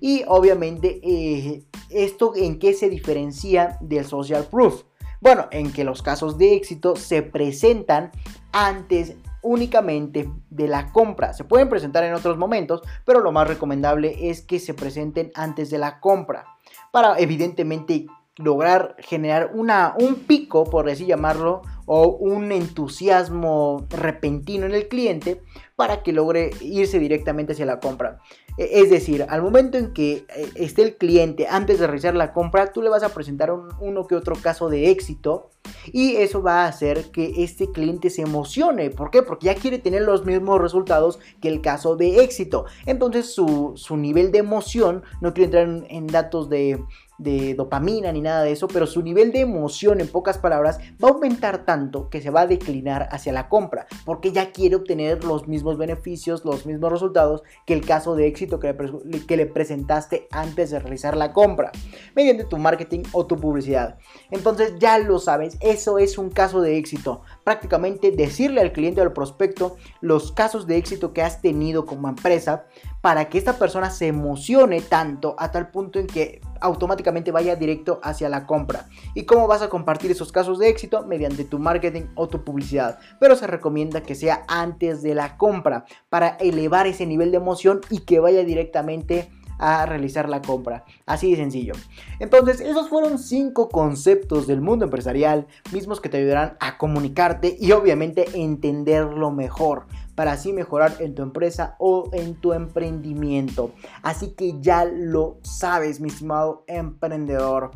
Y 0.00 0.22
obviamente, 0.28 1.00
eh, 1.02 1.64
¿esto 1.90 2.32
en 2.36 2.60
qué 2.60 2.74
se 2.74 2.88
diferencia 2.88 3.78
del 3.80 4.04
social 4.04 4.46
proof? 4.48 4.84
Bueno, 5.20 5.48
en 5.50 5.72
que 5.72 5.82
los 5.82 6.00
casos 6.00 6.38
de 6.38 6.54
éxito 6.54 6.94
se 6.94 7.22
presentan 7.22 8.12
antes 8.52 9.16
únicamente 9.42 10.30
de 10.50 10.68
la 10.68 10.92
compra. 10.92 11.32
Se 11.32 11.42
pueden 11.42 11.68
presentar 11.68 12.04
en 12.04 12.14
otros 12.14 12.38
momentos, 12.38 12.82
pero 13.04 13.18
lo 13.18 13.32
más 13.32 13.48
recomendable 13.48 14.30
es 14.30 14.42
que 14.42 14.60
se 14.60 14.74
presenten 14.74 15.32
antes 15.34 15.70
de 15.70 15.78
la 15.78 15.98
compra. 15.98 16.44
Para 16.92 17.18
evidentemente 17.18 18.06
lograr 18.36 18.96
generar 18.98 19.50
una, 19.54 19.94
un 19.98 20.14
pico, 20.14 20.64
por 20.64 20.88
así 20.88 21.06
llamarlo, 21.06 21.62
o 21.86 22.08
un 22.08 22.52
entusiasmo 22.52 23.86
repentino 23.90 24.66
en 24.66 24.74
el 24.74 24.88
cliente 24.88 25.42
para 25.76 26.02
que 26.02 26.12
logre 26.12 26.50
irse 26.60 26.98
directamente 26.98 27.52
hacia 27.52 27.66
la 27.66 27.80
compra. 27.80 28.20
E, 28.58 28.80
es 28.82 28.90
decir, 28.90 29.26
al 29.28 29.42
momento 29.42 29.78
en 29.78 29.92
que 29.92 30.26
eh, 30.36 30.48
esté 30.54 30.82
el 30.82 30.96
cliente 30.96 31.46
antes 31.48 31.78
de 31.78 31.86
realizar 31.86 32.14
la 32.14 32.32
compra, 32.32 32.72
tú 32.72 32.82
le 32.82 32.90
vas 32.90 33.02
a 33.02 33.08
presentar 33.08 33.52
uno 33.52 34.06
que 34.06 34.14
otro 34.14 34.36
caso 34.36 34.68
de 34.68 34.90
éxito 34.90 35.50
y 35.92 36.16
eso 36.16 36.42
va 36.42 36.64
a 36.64 36.68
hacer 36.68 37.10
que 37.10 37.42
este 37.42 37.70
cliente 37.72 38.10
se 38.10 38.22
emocione. 38.22 38.90
¿Por 38.90 39.10
qué? 39.10 39.22
Porque 39.22 39.46
ya 39.46 39.54
quiere 39.54 39.78
tener 39.78 40.02
los 40.02 40.24
mismos 40.24 40.60
resultados 40.60 41.18
que 41.40 41.48
el 41.48 41.60
caso 41.60 41.96
de 41.96 42.22
éxito. 42.22 42.66
Entonces 42.86 43.34
su, 43.34 43.74
nivel 43.96 44.32
de 44.32 44.38
emoción, 44.38 45.02
no 45.20 45.32
quiero 45.32 45.46
entrar 45.46 45.86
en, 45.88 46.06
datos 46.06 46.48
de, 46.48 46.82
de 47.18 47.54
dopamina 47.54 48.12
ni 48.12 48.20
nada 48.20 48.42
de 48.42 48.52
eso, 48.52 48.68
pero 48.68 48.86
su 48.86 49.02
nivel 49.02 49.32
de 49.32 49.40
emoción, 49.40 50.00
en 50.00 50.08
pocas 50.08 50.38
palabras, 50.38 50.78
va 51.02 51.08
a 51.08 51.12
aumentar 51.12 51.64
tanto 51.64 51.71
que 52.10 52.20
se 52.20 52.30
va 52.30 52.42
a 52.42 52.46
declinar 52.46 53.08
hacia 53.10 53.32
la 53.32 53.48
compra, 53.48 53.86
porque 54.04 54.32
ya 54.32 54.52
quiere 54.52 54.76
obtener 54.76 55.24
los 55.24 55.48
mismos 55.48 55.78
beneficios, 55.78 56.44
los 56.44 56.66
mismos 56.66 56.92
resultados 56.92 57.42
que 57.66 57.74
el 57.74 57.84
caso 57.84 58.14
de 58.14 58.26
éxito 58.26 58.60
que 58.60 58.72
le, 58.72 59.26
que 59.26 59.36
le 59.36 59.46
presentaste 59.46 60.28
antes 60.30 60.70
de 60.70 60.78
realizar 60.78 61.16
la 61.16 61.32
compra, 61.32 61.72
mediante 62.14 62.44
tu 62.44 62.58
marketing 62.58 63.02
o 63.12 63.26
tu 63.26 63.36
publicidad. 63.36 63.98
Entonces 64.30 64.74
ya 64.78 64.98
lo 64.98 65.18
sabes, 65.18 65.56
eso 65.60 65.98
es 65.98 66.18
un 66.18 66.30
caso 66.30 66.60
de 66.60 66.76
éxito. 66.76 67.22
Prácticamente 67.44 68.10
decirle 68.10 68.60
al 68.60 68.72
cliente 68.72 69.00
o 69.00 69.04
al 69.04 69.12
prospecto 69.12 69.76
los 70.00 70.32
casos 70.32 70.66
de 70.66 70.76
éxito 70.76 71.12
que 71.12 71.22
has 71.22 71.40
tenido 71.40 71.86
como 71.86 72.08
empresa 72.08 72.66
para 73.00 73.28
que 73.28 73.38
esta 73.38 73.58
persona 73.58 73.90
se 73.90 74.08
emocione 74.08 74.80
tanto 74.80 75.34
a 75.38 75.50
tal 75.50 75.70
punto 75.70 75.98
en 75.98 76.06
que 76.06 76.40
automáticamente 76.62 77.32
vaya 77.32 77.56
directo 77.56 78.00
hacia 78.02 78.28
la 78.28 78.46
compra. 78.46 78.86
¿Y 79.14 79.24
cómo 79.24 79.46
vas 79.46 79.62
a 79.62 79.68
compartir 79.68 80.10
esos 80.10 80.32
casos 80.32 80.58
de 80.58 80.68
éxito? 80.68 81.04
Mediante 81.06 81.44
tu 81.44 81.58
marketing 81.58 82.04
o 82.14 82.28
tu 82.28 82.44
publicidad. 82.44 82.98
Pero 83.20 83.36
se 83.36 83.46
recomienda 83.46 84.02
que 84.02 84.14
sea 84.14 84.44
antes 84.48 85.02
de 85.02 85.14
la 85.14 85.36
compra 85.36 85.84
para 86.08 86.36
elevar 86.36 86.86
ese 86.86 87.06
nivel 87.06 87.30
de 87.30 87.36
emoción 87.38 87.80
y 87.90 88.00
que 88.00 88.20
vaya 88.20 88.44
directamente 88.44 89.30
a 89.62 89.86
realizar 89.86 90.28
la 90.28 90.42
compra. 90.42 90.84
Así 91.06 91.30
de 91.30 91.36
sencillo. 91.36 91.74
Entonces, 92.18 92.60
esos 92.60 92.88
fueron 92.88 93.18
cinco 93.18 93.68
conceptos 93.68 94.46
del 94.48 94.60
mundo 94.60 94.84
empresarial, 94.84 95.46
mismos 95.72 96.00
que 96.00 96.08
te 96.08 96.16
ayudarán 96.18 96.56
a 96.58 96.78
comunicarte 96.78 97.56
y 97.58 97.70
obviamente 97.70 98.26
entenderlo 98.34 99.30
mejor 99.30 99.86
para 100.14 100.32
así 100.32 100.52
mejorar 100.52 100.96
en 101.00 101.14
tu 101.14 101.22
empresa 101.22 101.76
o 101.78 102.10
en 102.12 102.34
tu 102.34 102.52
emprendimiento. 102.52 103.72
Así 104.02 104.34
que 104.34 104.60
ya 104.60 104.84
lo 104.84 105.38
sabes, 105.42 106.00
mi 106.00 106.08
estimado 106.08 106.64
emprendedor. 106.66 107.70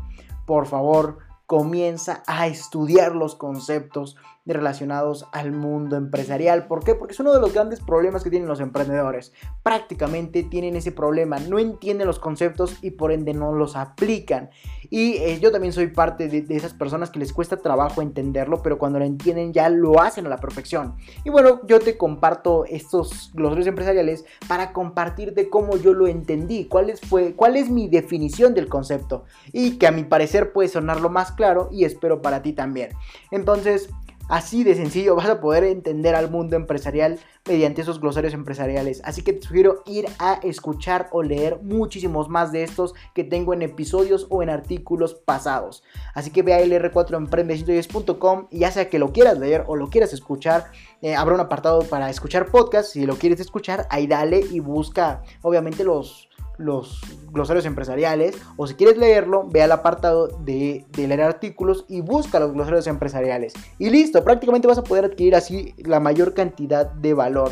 Por 0.47 0.67
favor, 0.67 1.19
comienza 1.47 2.23
a 2.27 2.47
estudiar 2.47 3.15
los 3.15 3.35
conceptos 3.35 4.17
relacionados 4.55 5.27
al 5.33 5.53
mundo 5.53 5.97
empresarial. 5.97 6.67
¿Por 6.67 6.85
qué? 6.85 6.95
Porque 6.95 7.13
es 7.13 7.21
uno 7.21 7.33
de 7.33 7.41
los 7.41 7.53
grandes 7.53 7.81
problemas 7.81 8.23
que 8.23 8.31
tienen 8.31 8.49
los 8.49 8.61
emprendedores. 8.61 9.33
Prácticamente 9.63 10.43
tienen 10.45 10.77
ese 10.77 10.93
problema, 10.93 11.39
no 11.39 11.59
entienden 11.59 12.07
los 12.07 12.19
conceptos 12.19 12.77
y 12.83 12.93
por 12.93 13.13
ende 13.13 13.35
no 13.35 13.53
los 13.53 13.77
aplican. 13.77 14.51
Y 14.89 15.15
eh, 15.15 15.41
yo 15.41 15.51
también 15.51 15.73
soy 15.73 15.89
parte 15.89 16.29
de, 16.29 16.45
esas 16.57 16.73
personas 16.73 17.11
que 17.11 17.19
les 17.19 17.33
cuesta 17.33 17.57
trabajo 17.57 18.03
entenderlo, 18.03 18.63
pero 18.63 18.79
cuando 18.79 18.99
lo 18.99 19.05
entienden 19.05 19.53
ya 19.53 19.69
lo 19.69 20.01
hacen 20.01 20.27
a 20.27 20.29
la 20.29 20.39
perfección. 20.39 20.97
Y 21.25 21.31
bueno, 21.31 21.61
yo 21.67 21.81
te 21.81 21.97
comparto 21.97 22.65
estos 22.67 23.33
glosarios 23.35 23.67
empresariales 23.67 24.25
para 24.49 24.73
compartirte 24.73 25.49
cómo 25.49 25.77
yo 25.77 25.93
lo 25.93 26.07
entendí, 26.07 26.67
cuál 26.67 26.91
es, 26.91 27.01
fue, 27.01 27.35
cuál 27.35 27.57
es 27.57 27.69
mi 27.69 27.89
definición 27.89 28.55
del 28.55 28.69
concepto 28.69 29.25
y 29.53 29.79
que 29.79 29.87
a 29.87 29.91
mi 29.91 30.05
parecer 30.05 30.53
puede 30.53 30.69
sonar 30.69 31.01
lo 31.01 31.09
más 31.09 31.33
claro 31.33 31.69
y 31.73 31.85
espero 31.85 32.23
para 32.23 32.43
ti 32.43 32.53
también. 32.53 32.91
Entonces, 33.31 33.89
Así 34.29 34.65
de 34.65 34.75
sencillo 34.75 35.15
vas 35.15 35.29
a 35.29 35.41
poder 35.41 35.63
entender 35.65 36.17
al 36.17 36.31
mundo 36.31 36.57
empresarial 36.57 37.19
mediante 37.47 37.83
esos 37.83 38.01
glosarios 38.01 38.35
empresariales. 38.35 39.01
Así 39.05 39.23
que 39.23 39.33
te 39.33 39.47
sugiero 39.47 39.83
ir 39.87 40.07
a 40.19 40.41
escuchar 40.43 41.09
o 41.13 41.23
leer 41.23 41.61
muchísimos 41.63 42.29
más 42.29 42.51
de 42.51 42.65
estos 42.65 42.95
que 43.15 43.23
tengo 43.23 43.55
en 43.55 43.63
episodios 43.63 44.27
o 44.29 44.43
en 44.43 44.51
artículos 44.51 45.15
pasados. 45.15 45.85
Así 46.13 46.31
que 46.31 46.43
ve 46.43 46.55
a 46.55 46.61
lr4emprende110.com 46.61 48.49
y 48.51 48.59
ya 48.61 48.73
sea 48.73 48.89
que 48.89 48.99
lo 48.99 49.13
quieras 49.13 49.39
leer 49.39 49.65
o 49.69 49.77
lo 49.77 49.91
quieras 49.91 50.13
escuchar, 50.13 50.73
eh, 51.03 51.15
habrá 51.15 51.35
un 51.35 51.41
apartado 51.41 51.83
para 51.83 52.11
escuchar 52.11 52.47
podcast. 52.51 52.93
Si 52.93 53.07
lo 53.07 53.17
quieres 53.17 53.39
escuchar, 53.39 53.87
ahí 53.91 54.09
dale 54.09 54.41
y 54.41 54.59
busca 54.59 55.23
obviamente 55.43 55.85
los 55.85 56.29
los 56.59 57.01
glosarios 57.33 57.67
empresariales 57.67 58.37
o 58.57 58.67
si 58.67 58.75
quieres 58.75 58.97
leerlo, 58.97 59.47
ve 59.49 59.63
al 59.63 59.73
apartado 59.73 60.29
de, 60.29 60.85
leer 60.97 61.21
artículos 61.21 61.85
y 61.89 62.01
busca 62.01 62.41
los 62.41 62.53
glosarios 62.53 62.87
empresariales. 62.87 63.55
Y 63.79 63.91
listo, 63.91 64.25
prácticamente 64.25 64.69
vas 64.69 64.79
a 64.79 64.85
poder 64.85 65.05
adquirir 65.05 65.35
así 65.35 65.75
la 65.79 66.01
mayor 66.01 66.35
cantidad 66.35 66.91
de 66.91 67.15
valor. 67.15 67.51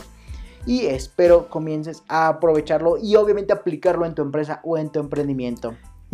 Y 0.66 0.86
espero 0.86 1.48
comiences 1.50 2.02
a 2.08 2.28
aprovecharlo 2.28 2.96
y 2.96 3.16
obviamente 3.16 3.52
aplicarlo 3.52 4.06
en 4.06 4.14
tu 4.14 4.22
empresa 4.22 4.60
o 4.64 4.78
en 4.78 4.90
tu 4.90 5.00
emprendimiento. 5.00 5.74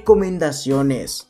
recomendaciones. 0.00 1.29